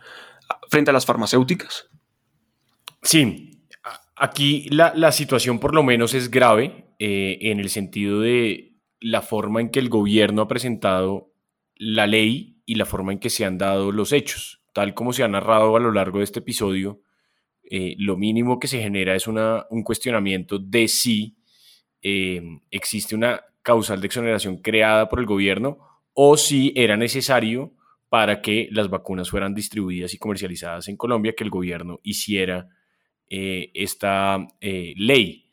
frente 0.69 0.89
a 0.89 0.93
las 0.95 1.05
farmacéuticas? 1.05 1.91
Sí, 3.03 3.61
aquí 4.15 4.69
la, 4.71 5.11
situación 5.11 5.59
por 5.59 5.75
lo 5.75 5.83
menos 5.83 6.15
es 6.15 6.31
grave 6.31 6.95
eh, 6.97 7.37
en 7.41 7.59
el 7.59 7.69
sentido 7.69 8.21
de 8.21 8.75
la 8.99 9.21
forma 9.21 9.61
en 9.61 9.69
que 9.69 9.77
el 9.77 9.89
gobierno 9.89 10.41
ha 10.41 10.47
presentado 10.47 11.31
la 11.75 12.07
ley 12.07 12.59
y 12.65 12.73
la 12.73 12.85
forma 12.85 13.11
en 13.11 13.19
que 13.19 13.29
se 13.29 13.45
han 13.45 13.59
dado 13.59 13.91
los 13.91 14.13
hechos 14.13 14.58
tal 14.73 14.93
como 14.93 15.13
se 15.13 15.23
ha 15.23 15.27
narrado 15.27 15.75
a 15.75 15.79
lo 15.79 15.91
largo 15.91 16.19
de 16.19 16.23
este 16.23 16.39
episodio, 16.39 17.01
eh, 17.71 17.95
lo 17.99 18.17
mínimo 18.17 18.59
que 18.59 18.67
se 18.67 18.81
genera 18.81 19.15
es 19.15 19.27
un 19.27 19.83
cuestionamiento 19.83 20.57
de 20.57 20.87
si 20.87 21.37
eh, 22.01 22.41
existe 22.71 23.15
una 23.15 23.41
causal 23.61 24.01
de 24.01 24.07
exoneración 24.07 24.57
creada 24.57 25.07
por 25.07 25.19
el 25.19 25.27
gobierno 25.27 25.77
o 26.13 26.35
si 26.35 26.73
era 26.75 26.97
necesario 26.97 27.73
para 28.09 28.41
que 28.41 28.69
las 28.71 28.89
vacunas 28.89 29.29
fueran 29.29 29.53
distribuidas 29.53 30.13
y 30.15 30.17
comercializadas 30.17 30.87
en 30.87 30.97
Colombia 30.97 31.35
que 31.37 31.43
el 31.43 31.51
gobierno 31.51 31.99
hiciera 32.01 32.67
eh, 33.29 33.69
esta 33.75 34.47
ley. 34.59 35.51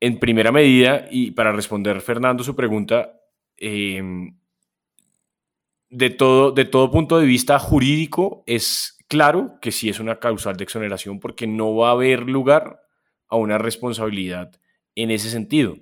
En 0.00 0.18
primera 0.18 0.52
medida, 0.52 1.06
y 1.10 1.32
para 1.32 1.52
responder 1.52 2.00
Fernando 2.00 2.42
su 2.42 2.56
pregunta, 2.56 3.20
de 5.90 6.10
todo, 6.10 6.52
de 6.52 6.64
todo 6.64 6.90
punto 6.90 7.18
de 7.18 7.26
vista 7.26 7.58
jurídico, 7.58 8.42
es 8.46 8.98
claro 9.08 9.58
que 9.60 9.72
sí 9.72 9.88
es 9.88 10.00
una 10.00 10.18
causal 10.18 10.56
de 10.56 10.64
exoneración 10.64 11.20
porque 11.20 11.46
no 11.46 11.74
va 11.74 11.88
a 11.88 11.92
haber 11.92 12.28
lugar 12.28 12.80
a 13.28 13.36
una 13.36 13.58
responsabilidad 13.58 14.52
en 14.94 15.10
ese 15.10 15.30
sentido. 15.30 15.76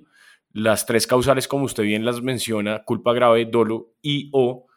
Las 0.51 0.85
tres 0.85 1.07
causales, 1.07 1.47
como 1.47 1.65
usted 1.65 1.83
bien 1.83 2.05
las 2.05 2.21
menciona, 2.21 2.83
culpa 2.83 3.13
grave, 3.13 3.45
dolo 3.45 3.93
y 4.01 4.29
o 4.33 4.67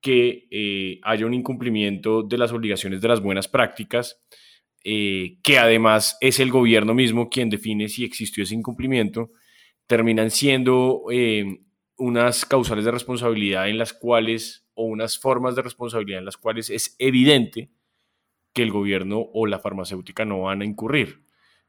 que 0.00 0.48
eh, 0.50 0.98
haya 1.04 1.26
un 1.26 1.32
incumplimiento 1.32 2.22
de 2.22 2.36
las 2.36 2.52
obligaciones 2.52 3.00
de 3.00 3.08
las 3.08 3.20
buenas 3.20 3.48
prácticas, 3.48 4.20
eh, 4.84 5.38
que 5.44 5.58
además 5.58 6.18
es 6.20 6.40
el 6.40 6.50
gobierno 6.50 6.92
mismo 6.92 7.30
quien 7.30 7.48
define 7.48 7.88
si 7.88 8.04
existió 8.04 8.42
ese 8.42 8.56
incumplimiento, 8.56 9.30
terminan 9.86 10.30
siendo 10.30 11.04
eh, 11.12 11.60
unas 11.96 12.44
causales 12.44 12.84
de 12.84 12.90
responsabilidad 12.90 13.68
en 13.68 13.78
las 13.78 13.92
cuales, 13.92 14.61
o 14.74 14.84
unas 14.84 15.18
formas 15.18 15.54
de 15.54 15.62
responsabilidad 15.62 16.20
en 16.20 16.24
las 16.24 16.36
cuales 16.36 16.70
es 16.70 16.96
evidente 16.98 17.70
que 18.52 18.62
el 18.62 18.70
gobierno 18.70 19.28
o 19.32 19.46
la 19.46 19.58
farmacéutica 19.58 20.24
no 20.24 20.42
van 20.42 20.62
a 20.62 20.64
incurrir. 20.64 21.22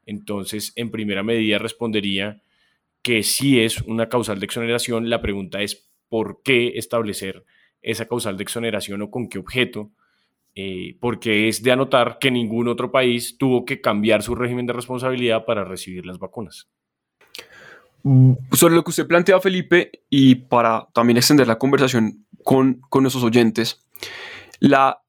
Entonces, 0.06 0.72
en 0.76 0.90
primera 0.90 1.22
medida 1.22 1.58
respondería 1.58 2.42
que 3.04 3.22
si 3.22 3.60
es 3.60 3.82
una 3.82 4.08
causal 4.08 4.40
de 4.40 4.46
exoneración. 4.46 5.10
La 5.10 5.20
pregunta 5.20 5.60
es 5.60 5.90
por 6.08 6.40
qué 6.42 6.72
establecer 6.76 7.44
esa 7.82 8.08
causal 8.08 8.38
de 8.38 8.44
exoneración 8.44 9.02
o 9.02 9.10
con 9.10 9.28
qué 9.28 9.38
objeto, 9.38 9.90
eh, 10.54 10.96
porque 11.00 11.48
es 11.48 11.62
de 11.62 11.70
anotar 11.70 12.18
que 12.18 12.30
ningún 12.30 12.66
otro 12.66 12.90
país 12.90 13.36
tuvo 13.36 13.66
que 13.66 13.82
cambiar 13.82 14.22
su 14.22 14.34
régimen 14.34 14.66
de 14.66 14.72
responsabilidad 14.72 15.44
para 15.44 15.64
recibir 15.64 16.06
las 16.06 16.18
vacunas. 16.18 16.70
Mm, 18.04 18.32
sobre 18.52 18.74
lo 18.74 18.82
que 18.82 18.90
usted 18.90 19.06
plantea, 19.06 19.38
Felipe, 19.38 19.90
y 20.08 20.36
para 20.36 20.88
también 20.94 21.18
extender 21.18 21.46
la 21.46 21.58
conversación 21.58 22.23
con, 22.44 22.80
con 22.88 23.02
nuestros 23.02 23.24
oyentes, 23.24 23.84
la, 24.60 25.02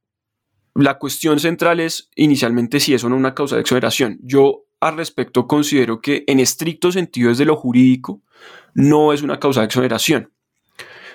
la 0.74 0.98
cuestión 0.98 1.40
central 1.40 1.80
es 1.80 2.10
inicialmente 2.16 2.80
si 2.80 2.94
es 2.94 3.04
o 3.04 3.10
no 3.10 3.16
una 3.16 3.36
causa 3.36 3.56
de 3.56 3.62
exoneración. 3.62 4.20
Yo 4.24 4.66
al 4.80 4.98
respecto 4.98 5.48
considero 5.48 6.02
que 6.02 6.24
en 6.28 6.40
estricto 6.40 6.92
sentido 6.92 7.30
desde 7.30 7.46
lo 7.46 7.56
jurídico 7.56 8.22
no 8.74 9.14
es 9.14 9.22
una 9.22 9.40
causa 9.40 9.62
de 9.62 9.68
exoneración. 9.68 10.32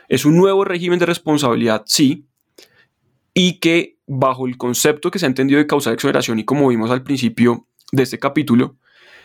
Es 0.09 0.25
un 0.25 0.37
nuevo 0.37 0.65
régimen 0.65 0.99
de 0.99 1.07
responsabilidad, 1.07 1.83
sí, 1.87 2.27
y 3.33 3.61
que 3.61 3.99
bajo 4.07 4.47
el 4.47 4.57
concepto 4.57 5.11
que 5.11 5.19
se 5.19 5.27
ha 5.27 5.29
entendido 5.29 5.59
de 5.59 5.67
causa 5.67 5.91
de 5.91 5.95
exoneración 5.95 6.39
y 6.39 6.45
como 6.45 6.69
vimos 6.69 6.91
al 6.91 7.05
principio 7.05 7.69
de 7.93 8.03
este 8.03 8.19
capítulo, 8.19 8.77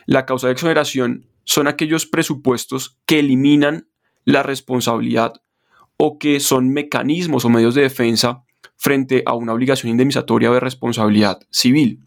la 0.05 0.25
causa 0.25 0.47
de 0.47 0.53
exoneración 0.53 1.27
son 1.43 1.67
aquellos 1.67 2.05
presupuestos 2.05 2.99
que 3.05 3.19
eliminan 3.19 3.89
la 4.25 4.43
responsabilidad 4.43 5.41
o 5.97 6.19
que 6.19 6.39
son 6.39 6.69
mecanismos 6.69 7.45
o 7.45 7.49
medios 7.49 7.75
de 7.75 7.83
defensa 7.83 8.43
frente 8.75 9.23
a 9.25 9.33
una 9.33 9.53
obligación 9.53 9.91
indemnizatoria 9.91 10.51
de 10.51 10.59
responsabilidad 10.59 11.39
civil. 11.49 12.01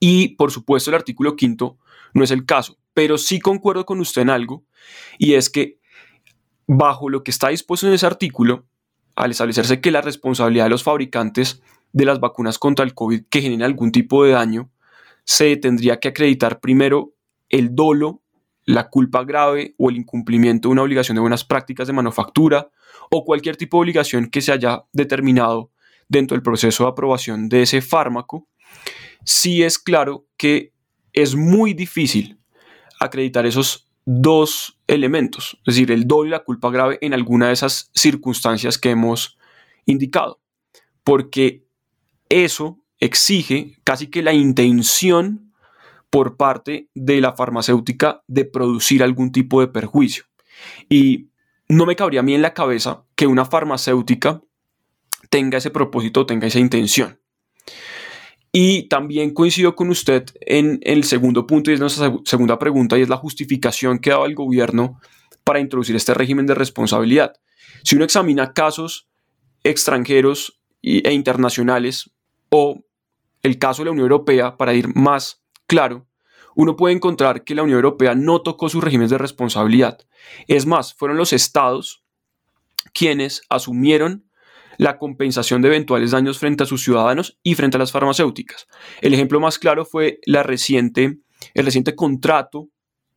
Y 0.00 0.28
por 0.36 0.50
supuesto 0.50 0.90
el 0.90 0.96
artículo 0.96 1.36
quinto 1.36 1.78
no 2.14 2.24
es 2.24 2.30
el 2.30 2.44
caso, 2.46 2.78
pero 2.94 3.18
sí 3.18 3.40
concuerdo 3.40 3.84
con 3.84 4.00
usted 4.00 4.22
en 4.22 4.30
algo 4.30 4.64
y 5.18 5.34
es 5.34 5.50
que 5.50 5.78
bajo 6.66 7.08
lo 7.08 7.22
que 7.22 7.30
está 7.30 7.48
dispuesto 7.48 7.86
en 7.86 7.92
ese 7.92 8.06
artículo, 8.06 8.66
al 9.14 9.30
establecerse 9.30 9.80
que 9.80 9.90
la 9.90 10.02
responsabilidad 10.02 10.64
de 10.64 10.70
los 10.70 10.82
fabricantes 10.82 11.62
de 11.92 12.04
las 12.04 12.20
vacunas 12.20 12.58
contra 12.58 12.84
el 12.84 12.94
COVID 12.94 13.24
que 13.30 13.40
generen 13.40 13.62
algún 13.62 13.92
tipo 13.92 14.24
de 14.24 14.32
daño, 14.32 14.70
se 15.24 15.56
tendría 15.56 15.98
que 15.98 16.08
acreditar 16.08 16.60
primero 16.60 17.14
el 17.48 17.74
dolo, 17.74 18.22
la 18.64 18.90
culpa 18.90 19.24
grave 19.24 19.74
o 19.78 19.90
el 19.90 19.96
incumplimiento 19.96 20.68
de 20.68 20.72
una 20.72 20.82
obligación 20.82 21.14
de 21.14 21.20
buenas 21.20 21.44
prácticas 21.44 21.86
de 21.86 21.92
manufactura 21.92 22.70
o 23.10 23.24
cualquier 23.24 23.56
tipo 23.56 23.76
de 23.76 23.82
obligación 23.82 24.26
que 24.30 24.40
se 24.40 24.52
haya 24.52 24.84
determinado 24.92 25.70
dentro 26.08 26.34
del 26.36 26.42
proceso 26.42 26.84
de 26.84 26.90
aprobación 26.90 27.48
de 27.48 27.62
ese 27.62 27.80
fármaco, 27.80 28.48
sí 29.24 29.62
es 29.62 29.78
claro 29.78 30.26
que 30.36 30.72
es 31.12 31.34
muy 31.34 31.74
difícil 31.74 32.38
acreditar 33.00 33.46
esos 33.46 33.88
dos 34.04 34.78
elementos, 34.86 35.58
es 35.66 35.74
decir, 35.74 35.90
el 35.90 36.06
doble 36.06 36.28
y 36.28 36.30
la 36.30 36.44
culpa 36.44 36.70
grave 36.70 36.98
en 37.00 37.12
alguna 37.12 37.48
de 37.48 37.54
esas 37.54 37.90
circunstancias 37.92 38.78
que 38.78 38.90
hemos 38.90 39.36
indicado, 39.84 40.40
porque 41.02 41.66
eso 42.28 42.78
exige 43.00 43.76
casi 43.84 44.06
que 44.08 44.22
la 44.22 44.32
intención 44.32 45.52
por 46.10 46.36
parte 46.36 46.88
de 46.94 47.20
la 47.20 47.34
farmacéutica 47.34 48.22
de 48.28 48.44
producir 48.44 49.02
algún 49.02 49.32
tipo 49.32 49.60
de 49.60 49.68
perjuicio. 49.68 50.24
Y 50.88 51.30
no 51.68 51.86
me 51.86 51.96
cabría 51.96 52.20
a 52.20 52.22
mí 52.22 52.34
en 52.34 52.42
la 52.42 52.54
cabeza 52.54 53.04
que 53.14 53.26
una 53.26 53.44
farmacéutica 53.44 54.42
tenga 55.30 55.58
ese 55.58 55.70
propósito, 55.70 56.26
tenga 56.26 56.46
esa 56.46 56.58
intención. 56.58 57.20
Y 58.52 58.88
también 58.88 59.34
coincido 59.34 59.76
con 59.76 59.90
usted 59.90 60.24
en, 60.40 60.80
el 60.82 61.04
segundo 61.04 61.46
punto 61.46 61.70
y 61.70 61.74
es 61.74 61.80
nuestra 61.80 62.12
segunda 62.24 62.58
pregunta 62.58 62.96
y 62.96 63.02
es 63.02 63.08
la 63.08 63.16
justificación 63.16 63.98
que 63.98 64.10
daba 64.10 64.26
el 64.26 64.34
gobierno 64.34 65.00
para 65.44 65.60
introducir 65.60 65.94
este 65.96 66.14
régimen 66.14 66.46
de 66.46 66.54
responsabilidad. 66.54 67.34
Si 67.82 67.96
uno 67.96 68.04
examina 68.04 68.52
casos 68.52 69.08
extranjeros 69.62 70.60
e 70.82 71.12
internacionales 71.12 72.10
o 72.48 72.84
el 73.42 73.58
caso 73.58 73.82
de 73.82 73.86
la 73.86 73.90
Unión 73.92 74.04
Europea, 74.04 74.56
para 74.56 74.74
ir 74.74 74.88
más 74.94 75.42
claro, 75.66 76.06
uno 76.56 76.74
puede 76.74 76.94
encontrar 76.94 77.44
que 77.44 77.54
la 77.54 77.62
Unión 77.62 77.76
Europea 77.76 78.14
no 78.14 78.40
tocó 78.40 78.70
sus 78.70 78.82
regímenes 78.82 79.10
de 79.10 79.18
responsabilidad. 79.18 79.98
Es 80.48 80.64
más, 80.64 80.94
fueron 80.94 81.18
los 81.18 81.34
estados 81.34 82.02
quienes 82.94 83.42
asumieron 83.50 84.24
la 84.78 84.98
compensación 84.98 85.60
de 85.60 85.68
eventuales 85.68 86.12
daños 86.12 86.38
frente 86.38 86.62
a 86.62 86.66
sus 86.66 86.82
ciudadanos 86.82 87.38
y 87.42 87.54
frente 87.54 87.76
a 87.76 87.80
las 87.80 87.92
farmacéuticas. 87.92 88.68
El 89.02 89.12
ejemplo 89.12 89.38
más 89.38 89.58
claro 89.58 89.84
fue 89.84 90.18
el 90.24 90.42
reciente 90.44 91.94
contrato 91.94 92.68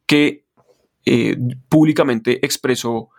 que 0.05 0.45
eh, 1.05 1.37
públicamente 1.69 2.45
expresó 2.45 3.09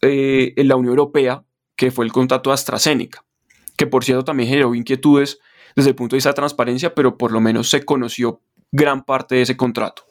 eh, 0.00 0.54
la 0.56 0.76
Unión 0.76 0.92
Europea, 0.92 1.44
que 1.76 1.90
fue 1.90 2.06
el 2.06 2.12
contrato 2.12 2.48
de 2.48 2.54
AstraZeneca, 2.54 3.26
que 3.76 3.86
por 3.86 4.04
cierto 4.04 4.24
también 4.24 4.48
generó 4.48 4.74
inquietudes 4.74 5.38
desde 5.76 5.90
el 5.90 5.96
punto 5.96 6.14
de 6.14 6.18
vista 6.18 6.30
de 6.30 6.34
transparencia, 6.34 6.94
pero 6.94 7.18
por 7.18 7.30
lo 7.30 7.40
menos 7.40 7.68
se 7.68 7.84
conoció 7.84 8.40
gran 8.72 9.04
parte 9.04 9.36
de 9.36 9.42
ese 9.42 9.56
contrato. 9.56 10.04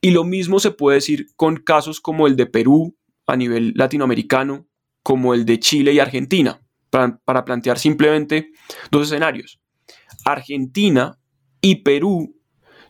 Y 0.00 0.12
lo 0.12 0.24
mismo 0.24 0.60
se 0.60 0.70
puede 0.70 0.96
decir 0.96 1.28
con 1.36 1.56
casos 1.56 2.00
como 2.00 2.26
el 2.26 2.36
de 2.36 2.46
Perú 2.46 2.96
a 3.26 3.36
nivel 3.36 3.72
latinoamericano, 3.76 4.66
como 5.02 5.34
el 5.34 5.44
de 5.44 5.58
Chile 5.60 5.92
y 5.92 6.00
Argentina 6.00 6.60
para, 6.90 7.44
plantear 7.44 7.78
simplemente 7.78 8.50
dos 8.90 9.06
escenarios. 9.06 9.60
Argentina 10.24 11.18
y 11.60 11.76
Perú 11.76 12.36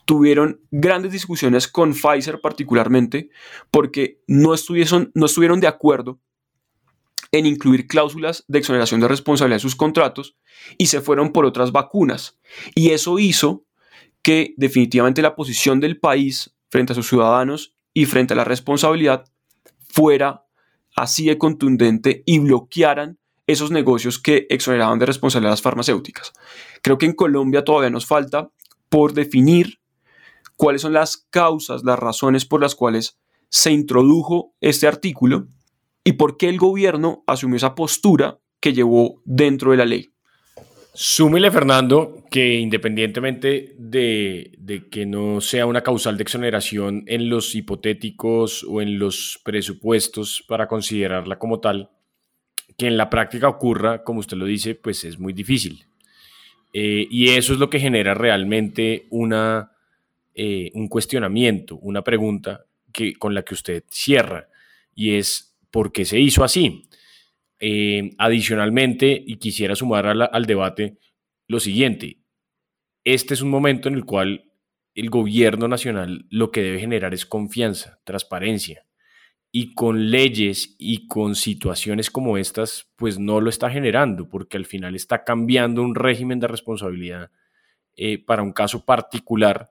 tuvieron 0.06 0.60
grandes 0.70 1.12
discusiones 1.12 1.68
con 1.68 1.94
Pfizer 1.94 2.40
particularmente 2.40 3.30
porque 3.70 4.20
no 4.26 4.54
estuvieron, 4.54 5.12
no 5.14 5.26
estuvieron 5.26 5.60
de 5.60 5.68
acuerdo 5.68 6.20
en 7.32 7.46
incluir 7.46 7.86
cláusulas 7.86 8.44
de 8.48 8.58
exoneración 8.58 9.00
de 9.00 9.06
responsabilidad 9.06 9.56
en 9.56 9.60
sus 9.60 9.76
contratos 9.76 10.36
y 10.78 10.86
se 10.86 11.00
fueron 11.00 11.30
por 11.30 11.44
otras 11.44 11.70
vacunas. 11.70 12.40
Y 12.74 12.90
eso 12.90 13.20
hizo 13.20 13.64
que 14.22 14.54
definitivamente 14.56 15.22
la 15.22 15.34
posición 15.34 15.80
del 15.80 15.98
país 15.98 16.54
frente 16.68 16.92
a 16.92 16.96
sus 16.96 17.08
ciudadanos 17.08 17.74
y 17.94 18.06
frente 18.06 18.34
a 18.34 18.36
la 18.36 18.44
responsabilidad 18.44 19.24
fuera 19.88 20.44
así 20.94 21.26
de 21.26 21.38
contundente 21.38 22.22
y 22.26 22.38
bloquearan 22.38 23.18
esos 23.46 23.70
negocios 23.70 24.18
que 24.18 24.46
exoneraban 24.50 24.98
de 24.98 25.06
responsabilidades 25.06 25.62
farmacéuticas. 25.62 26.32
Creo 26.82 26.98
que 26.98 27.06
en 27.06 27.14
Colombia 27.14 27.64
todavía 27.64 27.90
nos 27.90 28.06
falta 28.06 28.50
por 28.88 29.12
definir 29.12 29.80
cuáles 30.56 30.82
son 30.82 30.92
las 30.92 31.16
causas, 31.30 31.84
las 31.84 31.98
razones 31.98 32.44
por 32.44 32.60
las 32.60 32.74
cuales 32.74 33.18
se 33.48 33.72
introdujo 33.72 34.54
este 34.60 34.86
artículo 34.86 35.48
y 36.04 36.12
por 36.12 36.36
qué 36.36 36.48
el 36.48 36.58
gobierno 36.58 37.24
asumió 37.26 37.56
esa 37.56 37.74
postura 37.74 38.38
que 38.60 38.72
llevó 38.72 39.20
dentro 39.24 39.72
de 39.72 39.76
la 39.76 39.84
ley. 39.84 40.10
Súmele, 40.92 41.50
Fernando, 41.52 42.24
que 42.30 42.56
independientemente 42.56 43.74
de, 43.78 44.88
que 44.90 45.06
no 45.06 45.40
sea 45.40 45.66
una 45.66 45.82
causal 45.82 46.16
de 46.16 46.22
exoneración 46.22 47.04
en 47.06 47.28
los 47.28 47.54
hipotéticos 47.54 48.64
o 48.64 48.82
en 48.82 48.98
los 48.98 49.40
presupuestos 49.44 50.44
para 50.48 50.66
considerarla 50.66 51.38
como 51.38 51.60
tal, 51.60 51.90
que 52.76 52.88
en 52.88 52.96
la 52.96 53.08
práctica 53.08 53.48
ocurra, 53.48 54.02
como 54.02 54.20
usted 54.20 54.36
lo 54.36 54.46
dice, 54.46 54.74
pues 54.74 55.04
es 55.04 55.18
muy 55.18 55.32
difícil. 55.32 55.86
Eh, 56.72 57.06
y 57.10 57.30
eso 57.30 57.52
es 57.52 57.58
lo 57.58 57.70
que 57.70 57.80
genera 57.80 58.14
realmente 58.14 59.06
una, 59.10 59.72
eh, 60.34 60.70
un 60.74 60.88
cuestionamiento, 60.88 61.76
una 61.76 62.02
pregunta 62.02 62.64
que, 62.92 63.14
con 63.14 63.34
la 63.34 63.42
que 63.42 63.54
usted 63.54 63.84
cierra, 63.90 64.48
y 64.94 65.14
es 65.14 65.56
¿por 65.70 65.92
qué 65.92 66.04
se 66.04 66.18
hizo 66.18 66.42
así? 66.42 66.88
Eh, 67.62 68.12
adicionalmente, 68.16 69.22
y 69.26 69.36
quisiera 69.36 69.76
sumar 69.76 70.06
al 70.06 70.46
debate 70.46 70.96
lo 71.46 71.60
siguiente, 71.60 72.22
este 73.04 73.34
es 73.34 73.42
un 73.42 73.50
momento 73.50 73.88
en 73.88 73.96
el 73.96 74.06
cual 74.06 74.50
el 74.94 75.10
gobierno 75.10 75.68
nacional 75.68 76.24
lo 76.30 76.52
que 76.52 76.62
debe 76.62 76.80
generar 76.80 77.12
es 77.12 77.26
confianza, 77.26 78.00
transparencia, 78.04 78.86
y 79.52 79.74
con 79.74 80.10
leyes 80.10 80.74
y 80.78 81.06
con 81.06 81.34
situaciones 81.34 82.10
como 82.10 82.38
estas, 82.38 82.90
pues 82.96 83.18
no 83.18 83.42
lo 83.42 83.50
está 83.50 83.68
generando, 83.68 84.30
porque 84.30 84.56
al 84.56 84.64
final 84.64 84.94
está 84.94 85.22
cambiando 85.24 85.82
un 85.82 85.94
régimen 85.94 86.40
de 86.40 86.48
responsabilidad 86.48 87.30
eh, 87.94 88.24
para 88.24 88.42
un 88.42 88.52
caso 88.52 88.86
particular 88.86 89.68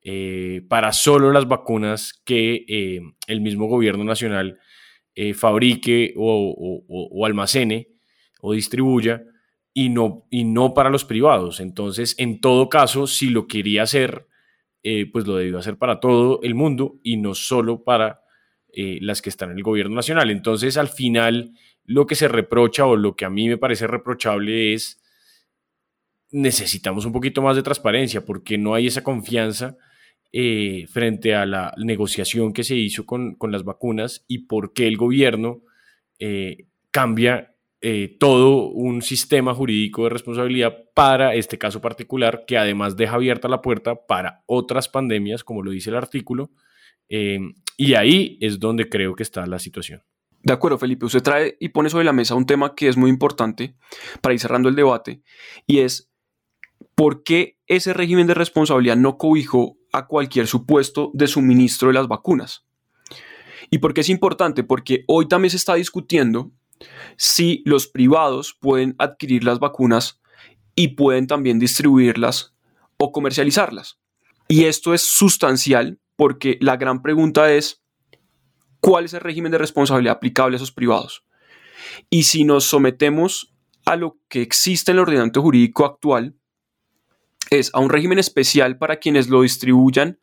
eh, 0.00 0.62
para 0.66 0.92
solo 0.92 1.30
las 1.30 1.46
vacunas 1.46 2.22
que 2.24 3.02
el 3.26 3.40
mismo 3.42 3.66
gobierno 3.66 4.04
nacional 4.04 4.58
eh, 5.20 5.34
fabrique 5.34 6.14
o, 6.16 7.24
almacene 7.26 7.88
o 8.40 8.52
distribuya 8.52 9.24
y 9.74 9.88
no, 9.88 10.26
y 10.30 10.44
no 10.44 10.74
para 10.74 10.90
los 10.90 11.04
privados. 11.04 11.58
Entonces, 11.58 12.14
en 12.18 12.40
todo 12.40 12.68
caso, 12.68 13.08
si 13.08 13.30
lo 13.30 13.48
quería 13.48 13.82
hacer, 13.82 14.26
pues 15.12 15.26
lo 15.26 15.36
debió 15.36 15.58
hacer 15.58 15.76
para 15.76 16.00
todo 16.00 16.40
el 16.42 16.54
mundo 16.54 16.98
y 17.02 17.16
no 17.16 17.34
solo 17.34 17.82
para 17.84 18.20
las 18.72 19.20
que 19.20 19.28
están 19.28 19.50
en 19.50 19.58
el 19.58 19.62
gobierno 19.62 19.96
nacional. 19.96 20.30
Entonces, 20.30 20.76
al 20.76 20.88
final, 20.88 21.52
lo 21.84 22.06
que 22.06 22.14
se 22.14 22.28
reprocha 22.28 22.86
o 22.86 22.96
lo 22.96 23.16
que 23.16 23.24
a 23.24 23.30
mí 23.30 23.48
me 23.48 23.58
parece 23.58 23.86
reprochable 23.86 24.72
es 24.72 25.02
necesitamos 26.30 27.04
un 27.04 27.12
poquito 27.12 27.42
más 27.42 27.56
de 27.56 27.62
transparencia 27.62 28.24
porque 28.24 28.58
no 28.58 28.74
hay 28.74 28.86
esa 28.86 29.02
confianza 29.02 29.76
eh, 30.30 30.86
frente 30.88 31.34
a 31.34 31.46
la 31.46 31.72
negociación 31.78 32.52
que 32.52 32.62
se 32.62 32.76
hizo 32.76 33.06
con, 33.06 33.38
las 33.40 33.64
vacunas 33.64 34.26
y 34.28 34.46
por 34.46 34.74
qué 34.74 34.86
el 34.86 34.98
gobierno 34.98 35.62
eh, 36.18 36.66
cambia 36.90 37.54
eh, 37.80 38.16
todo 38.20 38.68
un 38.68 39.00
sistema 39.00 39.54
jurídico 39.54 40.04
de 40.04 40.10
responsabilidad 40.10 40.76
para 40.94 41.34
este 41.34 41.56
caso 41.56 41.80
particular, 41.80 42.44
que 42.46 42.58
además 42.58 42.96
deja 42.96 43.14
abierta 43.14 43.48
la 43.48 43.62
puerta 43.62 44.06
para 44.06 44.42
otras 44.46 44.88
pandemias, 44.88 45.44
como 45.44 45.62
lo 45.62 45.70
dice 45.70 45.88
el 45.90 45.96
artículo, 45.96 46.50
y 47.08 47.94
ahí 47.94 48.36
es 48.42 48.60
donde 48.60 48.90
creo 48.90 49.14
que 49.14 49.22
está 49.22 49.46
la 49.46 49.58
situación. 49.58 50.02
De 50.42 50.52
acuerdo, 50.52 50.76
Felipe, 50.76 51.06
usted 51.06 51.22
trae 51.22 51.56
y 51.58 51.70
pone 51.70 51.88
sobre 51.88 52.04
la 52.04 52.12
mesa 52.12 52.34
un 52.34 52.44
tema 52.44 52.74
que 52.74 52.88
es 52.88 52.98
muy 52.98 53.08
importante 53.08 53.76
para 54.20 54.34
ir 54.34 54.40
cerrando 54.40 54.68
el 54.68 54.76
debate, 54.76 55.22
y 55.66 55.78
es 55.78 56.07
por 56.94 57.22
qué 57.22 57.56
ese 57.66 57.92
régimen 57.92 58.26
de 58.26 58.34
responsabilidad 58.34 58.96
no 58.96 59.18
cobijó 59.18 59.76
a 59.92 60.06
cualquier 60.06 60.46
supuesto 60.46 61.10
de 61.14 61.26
suministro 61.26 61.88
de 61.88 61.94
las 61.94 62.08
vacunas. 62.08 62.66
¿Y 63.70 63.78
por 63.78 63.94
qué 63.94 64.00
es 64.00 64.08
importante? 64.08 64.64
Porque 64.64 65.04
hoy 65.06 65.28
también 65.28 65.50
se 65.50 65.58
está 65.58 65.74
discutiendo 65.74 66.50
si 67.16 67.62
los 67.64 67.86
privados 67.86 68.56
pueden 68.58 68.94
adquirir 68.98 69.44
las 69.44 69.58
vacunas 69.58 70.20
y 70.74 70.88
pueden 70.88 71.26
también 71.26 71.58
distribuirlas 71.58 72.54
o 72.96 73.12
comercializarlas. 73.12 73.98
Y 74.48 74.64
esto 74.64 74.94
es 74.94 75.02
sustancial 75.02 76.00
porque 76.16 76.56
la 76.60 76.76
gran 76.76 77.02
pregunta 77.02 77.52
es, 77.52 77.82
¿cuál 78.80 79.04
es 79.04 79.14
el 79.14 79.20
régimen 79.20 79.52
de 79.52 79.58
responsabilidad 79.58 80.16
aplicable 80.16 80.54
a 80.54 80.58
esos 80.58 80.72
privados? 80.72 81.24
Y 82.10 82.24
si 82.24 82.44
nos 82.44 82.64
sometemos 82.64 83.54
a 83.84 83.96
lo 83.96 84.18
que 84.28 84.42
existe 84.42 84.90
en 84.90 84.96
el 84.96 85.02
ordenamiento 85.02 85.42
jurídico 85.42 85.84
actual, 85.84 86.37
es 87.50 87.70
a 87.74 87.80
un 87.80 87.90
régimen 87.90 88.18
especial 88.18 88.78
para 88.78 88.96
quienes 88.96 89.28
lo 89.28 89.42
distribuyan 89.42 90.18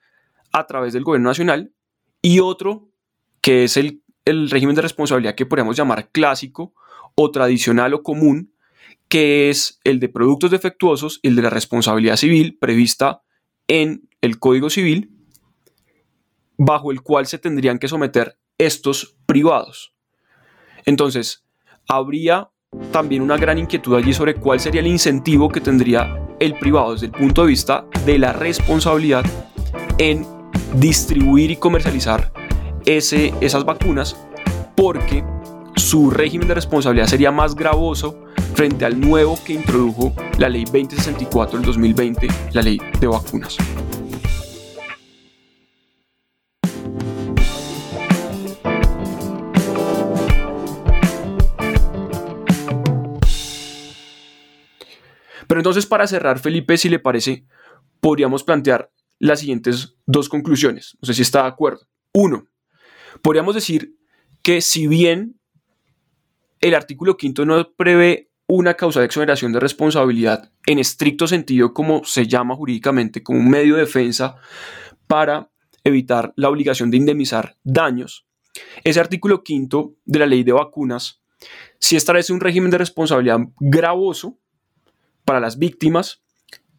a 0.51 0.65
través 0.67 0.93
del 0.93 1.03
gobierno 1.03 1.29
nacional 1.29 1.73
y 2.21 2.39
otro 2.39 2.89
que 3.41 3.63
es 3.65 3.77
el, 3.77 4.01
régimen 4.25 4.75
de 4.75 4.81
responsabilidad 4.81 5.35
que 5.35 5.45
podríamos 5.45 5.77
llamar 5.77 6.09
clásico 6.09 6.73
o 7.13 7.29
tradicional 7.29 7.93
o 7.93 8.01
común, 8.01 8.53
que 9.07 9.51
es 9.51 9.79
el 9.83 9.99
de 9.99 10.09
productos 10.09 10.49
defectuosos 10.49 11.19
y 11.21 11.27
el 11.27 11.35
de 11.35 11.43
la 11.43 11.51
responsabilidad 11.51 12.15
civil 12.15 12.57
prevista 12.59 13.21
en 13.67 14.09
el 14.21 14.39
Código 14.39 14.71
Civil, 14.71 15.11
bajo 16.57 16.91
el 16.91 17.01
cual 17.01 17.27
se 17.27 17.37
tendrían 17.37 17.77
que 17.77 17.87
someter 17.87 18.39
estos 18.57 19.15
privados. 19.27 19.93
Entonces, 20.85 21.45
habría 21.87 22.49
también 22.91 23.21
una 23.21 23.37
gran 23.37 23.59
inquietud 23.59 23.95
allí 23.95 24.11
sobre 24.13 24.33
cuál 24.33 24.59
sería 24.59 24.81
el 24.81 24.87
incentivo 24.87 25.49
que 25.49 25.61
tendría 25.61 26.24
el 26.39 26.57
privado 26.57 26.93
desde 26.93 27.07
el 27.07 27.11
punto 27.11 27.41
de 27.41 27.47
vista 27.47 27.85
de 28.05 28.17
la 28.17 28.33
responsabilidad 28.33 29.25
en 29.97 30.25
distribuir 30.75 31.51
y 31.51 31.55
comercializar 31.55 32.31
ese, 32.85 33.33
esas 33.41 33.65
vacunas 33.65 34.17
porque 34.75 35.23
su 35.75 36.09
régimen 36.09 36.47
de 36.47 36.55
responsabilidad 36.55 37.07
sería 37.07 37.31
más 37.31 37.55
gravoso 37.55 38.17
frente 38.53 38.85
al 38.85 38.99
nuevo 38.99 39.37
que 39.45 39.53
introdujo 39.53 40.13
la 40.37 40.49
ley 40.49 40.63
2064 40.65 41.59
del 41.59 41.65
2020, 41.65 42.27
la 42.53 42.61
ley 42.61 42.79
de 42.99 43.07
vacunas. 43.07 43.57
Pero 55.55 55.61
entonces 55.61 55.85
para 55.85 56.05
cerrar, 56.05 56.37
Felipe, 56.37 56.75
si 56.75 56.89
le 56.89 56.99
parece, 56.99 57.45
podríamos 58.01 58.43
plantear 58.43 58.91
las 59.19 59.39
siguientes 59.39 59.95
dos 60.05 60.27
conclusiones. 60.27 60.97
No 61.01 61.05
sé 61.05 61.13
si 61.13 61.21
está 61.21 61.43
de 61.43 61.47
acuerdo. 61.47 61.87
Uno, 62.13 62.49
podríamos 63.21 63.55
decir 63.55 63.95
que 64.41 64.59
si 64.59 64.87
bien 64.87 65.39
el 66.59 66.75
artículo 66.75 67.15
quinto 67.15 67.45
no 67.45 67.71
prevé 67.71 68.31
una 68.47 68.73
causa 68.73 68.99
de 68.99 69.05
exoneración 69.05 69.53
de 69.53 69.61
responsabilidad 69.61 70.51
en 70.65 70.79
estricto 70.79 71.25
sentido, 71.25 71.73
como 71.73 72.03
se 72.03 72.27
llama 72.27 72.53
jurídicamente, 72.53 73.23
como 73.23 73.39
un 73.39 73.49
medio 73.49 73.75
de 73.75 73.83
defensa 73.83 74.35
para 75.07 75.49
evitar 75.85 76.33
la 76.35 76.49
obligación 76.49 76.91
de 76.91 76.97
indemnizar 76.97 77.55
daños, 77.63 78.27
ese 78.83 78.99
artículo 78.99 79.41
quinto 79.41 79.95
de 80.03 80.19
la 80.19 80.25
ley 80.25 80.43
de 80.43 80.51
vacunas 80.51 81.21
sí 81.79 81.95
establece 81.95 82.33
un 82.33 82.41
régimen 82.41 82.71
de 82.71 82.77
responsabilidad 82.77 83.39
gravoso 83.57 84.37
para 85.25 85.39
las 85.39 85.57
víctimas 85.57 86.23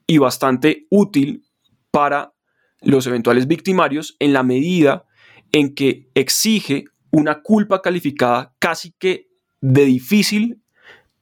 y 0.07 0.19
bastante 0.19 0.87
útil 0.91 1.45
para 1.91 2.33
los 2.81 3.07
eventuales 3.07 3.47
victimarios 3.47 4.17
en 4.21 4.33
la 4.33 4.43
medida 4.43 5.07
en 5.53 5.75
que 5.75 6.09
exige 6.15 6.85
una 7.11 7.43
culpa 7.43 7.83
calificada 7.83 8.55
casi 8.59 8.93
que 8.93 9.29
de 9.61 9.85
difícil 9.85 10.63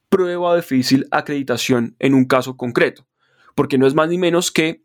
prueba, 0.09 0.55
difícil 0.55 1.07
acreditación 1.11 1.95
en 1.99 2.13
un 2.13 2.25
caso 2.25 2.57
concreto, 2.57 3.07
porque 3.55 3.77
no 3.77 3.87
es 3.87 3.95
más 3.95 4.09
ni 4.09 4.17
menos 4.17 4.51
que 4.51 4.83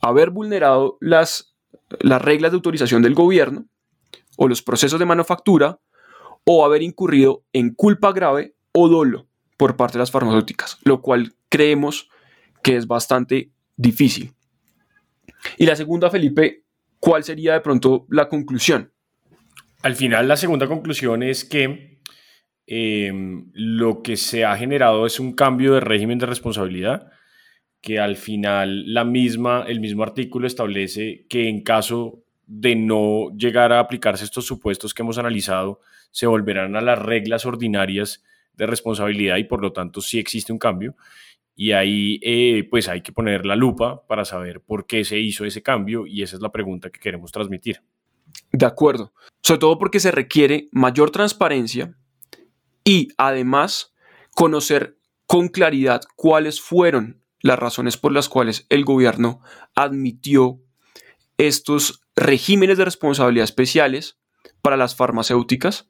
haber 0.00 0.30
vulnerado 0.30 0.96
las, 1.00 1.54
las 2.00 2.22
reglas 2.22 2.52
de 2.52 2.56
autorización 2.56 3.02
del 3.02 3.14
gobierno 3.14 3.66
o 4.36 4.48
los 4.48 4.62
procesos 4.62 4.98
de 4.98 5.06
manufactura 5.06 5.80
o 6.44 6.64
haber 6.64 6.82
incurrido 6.82 7.44
en 7.52 7.74
culpa 7.74 8.12
grave 8.12 8.54
o 8.72 8.88
dolo 8.88 9.26
por 9.56 9.76
parte 9.76 9.94
de 9.94 10.00
las 10.00 10.10
farmacéuticas, 10.10 10.78
lo 10.82 11.00
cual 11.00 11.34
creemos 11.54 12.08
que 12.64 12.74
es 12.74 12.88
bastante 12.88 13.52
difícil. 13.76 14.32
Y 15.56 15.66
la 15.66 15.76
segunda, 15.76 16.10
Felipe, 16.10 16.64
¿cuál 16.98 17.22
sería 17.22 17.52
de 17.52 17.60
pronto 17.60 18.06
la 18.10 18.28
conclusión? 18.28 18.90
Al 19.82 19.94
final, 19.94 20.26
la 20.26 20.36
segunda 20.36 20.66
conclusión 20.66 21.22
es 21.22 21.44
que 21.44 22.00
em, 22.66 23.52
lo 23.52 24.02
que 24.02 24.16
se 24.16 24.44
ha 24.44 24.56
generado 24.56 25.06
es 25.06 25.20
un 25.20 25.32
cambio 25.32 25.74
de 25.74 25.80
régimen 25.80 26.18
de 26.18 26.26
responsabilidad, 26.26 27.12
que 27.80 28.00
al 28.00 28.16
final 28.16 28.92
la 28.92 29.04
misma, 29.04 29.64
el 29.68 29.78
mismo 29.78 30.02
artículo 30.02 30.48
establece 30.48 31.24
que 31.28 31.48
en 31.48 31.62
caso 31.62 32.24
de 32.48 32.74
no 32.74 33.30
llegar 33.36 33.72
a 33.72 33.78
aplicarse 33.78 34.24
estos 34.24 34.44
supuestos 34.44 34.92
que 34.92 35.02
hemos 35.02 35.18
analizado, 35.18 35.80
se 36.10 36.26
volverán 36.26 36.74
a 36.74 36.80
las 36.80 36.98
reglas 36.98 37.46
ordinarias 37.46 38.24
de 38.54 38.66
responsabilidad 38.66 39.36
y 39.36 39.44
por 39.44 39.60
lo 39.60 39.72
tanto 39.72 40.00
sí 40.00 40.18
existe 40.18 40.52
un 40.52 40.58
cambio 40.58 40.96
y 41.56 41.72
ahí 41.72 42.18
eh, 42.22 42.66
pues 42.68 42.88
hay 42.88 43.02
que 43.02 43.12
poner 43.12 43.46
la 43.46 43.56
lupa 43.56 44.06
para 44.06 44.24
saber 44.24 44.60
por 44.60 44.86
qué 44.86 45.04
se 45.04 45.18
hizo 45.18 45.44
ese 45.44 45.62
cambio 45.62 46.06
y 46.06 46.22
esa 46.22 46.36
es 46.36 46.42
la 46.42 46.50
pregunta 46.50 46.90
que 46.90 47.00
queremos 47.00 47.32
transmitir. 47.32 47.82
De 48.52 48.66
acuerdo, 48.66 49.12
sobre 49.42 49.60
todo 49.60 49.78
porque 49.78 50.00
se 50.00 50.10
requiere 50.10 50.68
mayor 50.72 51.10
transparencia 51.10 51.96
y 52.84 53.08
además 53.16 53.94
conocer 54.34 54.98
con 55.26 55.48
claridad 55.48 56.02
cuáles 56.16 56.60
fueron 56.60 57.22
las 57.40 57.58
razones 57.58 57.96
por 57.96 58.12
las 58.12 58.28
cuales 58.28 58.66
el 58.68 58.84
gobierno 58.84 59.40
admitió 59.74 60.60
estos 61.36 62.00
regímenes 62.16 62.78
de 62.78 62.84
responsabilidad 62.84 63.44
especiales 63.44 64.18
para 64.62 64.76
las 64.76 64.94
farmacéuticas 64.94 65.88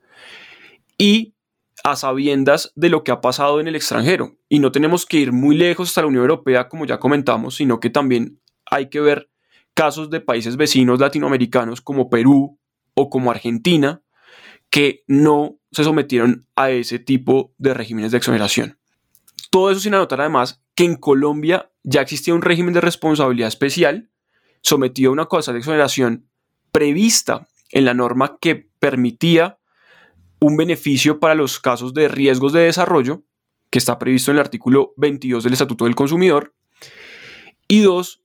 y 0.99 1.34
a 1.83 1.97
sabiendas 1.97 2.73
de 2.77 2.89
lo 2.89 3.03
que 3.03 3.13
ha 3.13 3.21
pasado 3.21 3.61
en 3.61 3.69
el 3.69 3.77
extranjero. 3.77 4.37
Y 4.49 4.59
no 4.59 4.73
tenemos 4.73 5.07
que 5.07 5.19
ir 5.19 5.33
muy 5.33 5.57
lejos 5.57 5.89
hasta 5.89 6.03
la 6.03 6.09
Unión 6.09 6.23
Europea, 6.23 6.69
como 6.69 6.87
ya 6.87 6.99
comentamos, 6.99 7.57
sino 7.57 7.81
que 7.81 7.91
también 7.91 8.41
hay 8.67 8.89
que 8.89 9.01
ver 9.01 9.31
casos 9.75 10.11
de 10.11 10.21
países 10.21 10.57
vecinos 10.57 11.01
latinoamericanos 11.01 11.81
como 11.81 12.09
Perú 12.09 12.59
o 12.95 13.11
como 13.11 13.31
Argentina, 13.31 14.03
que 14.71 15.05
no 15.09 15.59
se 15.73 15.85
sometieron 15.85 16.47
a 16.55 16.71
ese 16.71 16.99
tipo 16.99 17.53
de 17.59 17.75
regímenes 17.75 18.13
de 18.13 18.19
exoneración. 18.19 18.79
Todo 19.51 19.71
eso 19.71 19.81
sin 19.81 19.95
anotar 19.95 20.21
además 20.21 20.63
que 20.75 20.85
en 20.85 20.97
Colombia 20.97 21.71
ya 21.83 22.01
existía 22.01 22.35
un 22.35 22.43
régimen 22.43 22.75
de 22.75 22.81
responsabilidad 22.81 23.49
especial 23.49 24.11
sometido 24.63 25.11
a 25.11 25.13
una 25.13 25.27
cosa 25.27 25.53
de 25.53 25.59
exoneración 25.59 26.29
prevista 26.73 27.47
en 27.71 27.85
la 27.85 27.95
norma 27.95 28.39
que 28.41 28.69
permitía 28.79 29.59
un 30.45 30.59
beneficio 30.59 31.21
para 31.21 31.35
los 31.35 31.59
casos 31.59 31.95
de 31.95 32.07
riesgos 32.07 32.53
de 32.53 32.61
desarrollo, 32.61 33.23
que 33.71 33.79
está 33.79 33.99
previsto 33.99 34.31
en 34.31 34.37
el 34.37 34.43
artículo 34.43 34.93
22 34.99 35.43
del 35.43 35.55
Estatuto 35.55 35.87
del 35.87 35.95
Consumidor, 35.95 36.55
y 37.67 37.81
dos, 37.81 38.23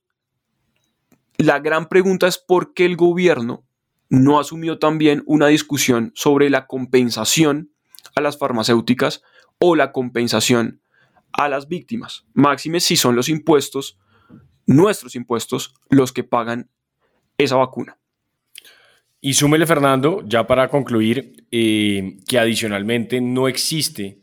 la 1.38 1.60
gran 1.60 1.88
pregunta 1.88 2.26
es 2.26 2.36
por 2.36 2.74
qué 2.74 2.84
el 2.84 2.96
gobierno 2.96 3.64
no 4.10 4.38
asumió 4.38 4.78
también 4.78 5.22
una 5.24 5.46
discusión 5.46 6.12
sobre 6.14 6.50
la 6.50 6.66
compensación 6.66 7.72
a 8.14 8.20
las 8.20 8.36
farmacéuticas 8.36 9.22
o 9.58 9.74
la 9.74 9.90
compensación 9.90 10.82
a 11.32 11.48
las 11.48 11.68
víctimas. 11.68 12.26
Máxime 12.34 12.80
si 12.80 12.96
son 12.96 13.16
los 13.16 13.30
impuestos, 13.30 13.98
nuestros 14.66 15.14
impuestos, 15.14 15.74
los 15.88 16.12
que 16.12 16.24
pagan 16.24 16.70
esa 17.38 17.56
vacuna. 17.56 17.99
Y 19.20 19.34
súmele, 19.34 19.66
Fernando, 19.66 20.22
ya 20.26 20.46
para 20.46 20.68
concluir, 20.68 21.44
eh, 21.50 22.16
que 22.26 22.38
adicionalmente 22.38 23.20
no 23.20 23.48
existe 23.48 24.22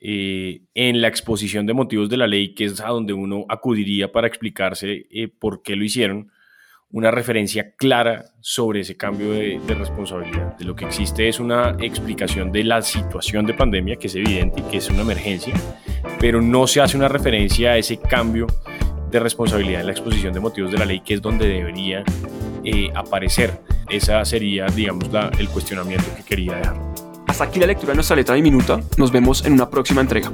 eh, 0.00 0.62
en 0.72 1.02
la 1.02 1.08
exposición 1.08 1.66
de 1.66 1.74
motivos 1.74 2.08
de 2.08 2.16
la 2.16 2.26
ley, 2.26 2.54
que 2.54 2.64
es 2.64 2.80
a 2.80 2.88
donde 2.88 3.12
uno 3.12 3.44
acudiría 3.50 4.10
para 4.10 4.26
explicarse 4.26 5.06
eh, 5.10 5.28
por 5.28 5.62
qué 5.62 5.76
lo 5.76 5.84
hicieron, 5.84 6.30
una 6.88 7.10
referencia 7.10 7.76
clara 7.76 8.24
sobre 8.40 8.80
ese 8.80 8.96
cambio 8.96 9.30
de, 9.30 9.60
de, 9.64 9.74
responsabilidad. 9.74 10.56
De 10.56 10.64
lo 10.64 10.74
que 10.74 10.86
existe 10.86 11.28
es 11.28 11.38
una 11.38 11.76
explicación 11.78 12.50
de 12.50 12.64
la 12.64 12.80
situación 12.80 13.44
de 13.44 13.54
pandemia, 13.54 13.96
que 13.96 14.06
es 14.06 14.14
evidente 14.14 14.60
y 14.60 14.70
que 14.70 14.78
es 14.78 14.88
una 14.88 15.02
emergencia, 15.02 15.54
pero 16.18 16.40
no 16.40 16.66
se 16.66 16.80
hace 16.80 16.96
una 16.96 17.08
referencia 17.08 17.72
a 17.72 17.76
ese 17.76 17.98
cambio 18.00 18.46
de 19.10 19.20
responsabilidad 19.20 19.80
en 19.80 19.86
la 19.86 19.92
exposición 19.92 20.32
de 20.32 20.40
motivos 20.40 20.70
de 20.72 20.78
la 20.78 20.84
ley, 20.84 21.00
que 21.00 21.14
es 21.14 21.22
donde 21.22 21.48
debería 21.48 22.04
eh, 22.64 22.90
aparecer. 22.94 23.60
Esa 23.88 24.24
sería, 24.24 24.66
digamos, 24.66 25.10
la, 25.12 25.30
el 25.38 25.48
cuestionamiento 25.48 26.06
que 26.16 26.22
quería 26.22 26.56
dejar. 26.56 26.76
Hasta 27.26 27.44
aquí 27.44 27.58
la 27.60 27.66
lectura 27.66 27.92
de 27.92 27.96
nuestra 27.96 28.16
letra 28.16 28.34
diminuta. 28.34 28.80
Nos 28.96 29.10
vemos 29.10 29.44
en 29.44 29.54
una 29.54 29.68
próxima 29.68 30.00
entrega. 30.00 30.30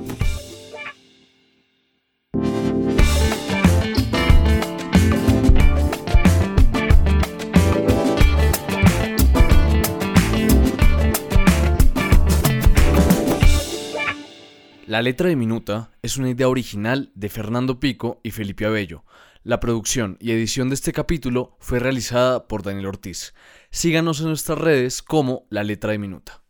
La 14.96 15.02
letra 15.02 15.28
diminuta 15.28 15.90
es 16.00 16.16
una 16.16 16.30
idea 16.30 16.48
original 16.48 17.12
de 17.14 17.28
Fernando 17.28 17.78
Pico 17.78 18.18
y 18.22 18.30
Felipe 18.30 18.64
Abello. 18.64 19.04
La 19.42 19.60
producción 19.60 20.16
y 20.20 20.30
edición 20.30 20.70
de 20.70 20.74
este 20.74 20.94
capítulo 20.94 21.54
fue 21.60 21.80
realizada 21.80 22.48
por 22.48 22.62
Daniel 22.62 22.86
Ortiz. 22.86 23.34
Síganos 23.70 24.20
en 24.20 24.28
nuestras 24.28 24.56
redes 24.56 25.02
como 25.02 25.44
La 25.50 25.64
letra 25.64 25.92
diminuta. 25.92 26.45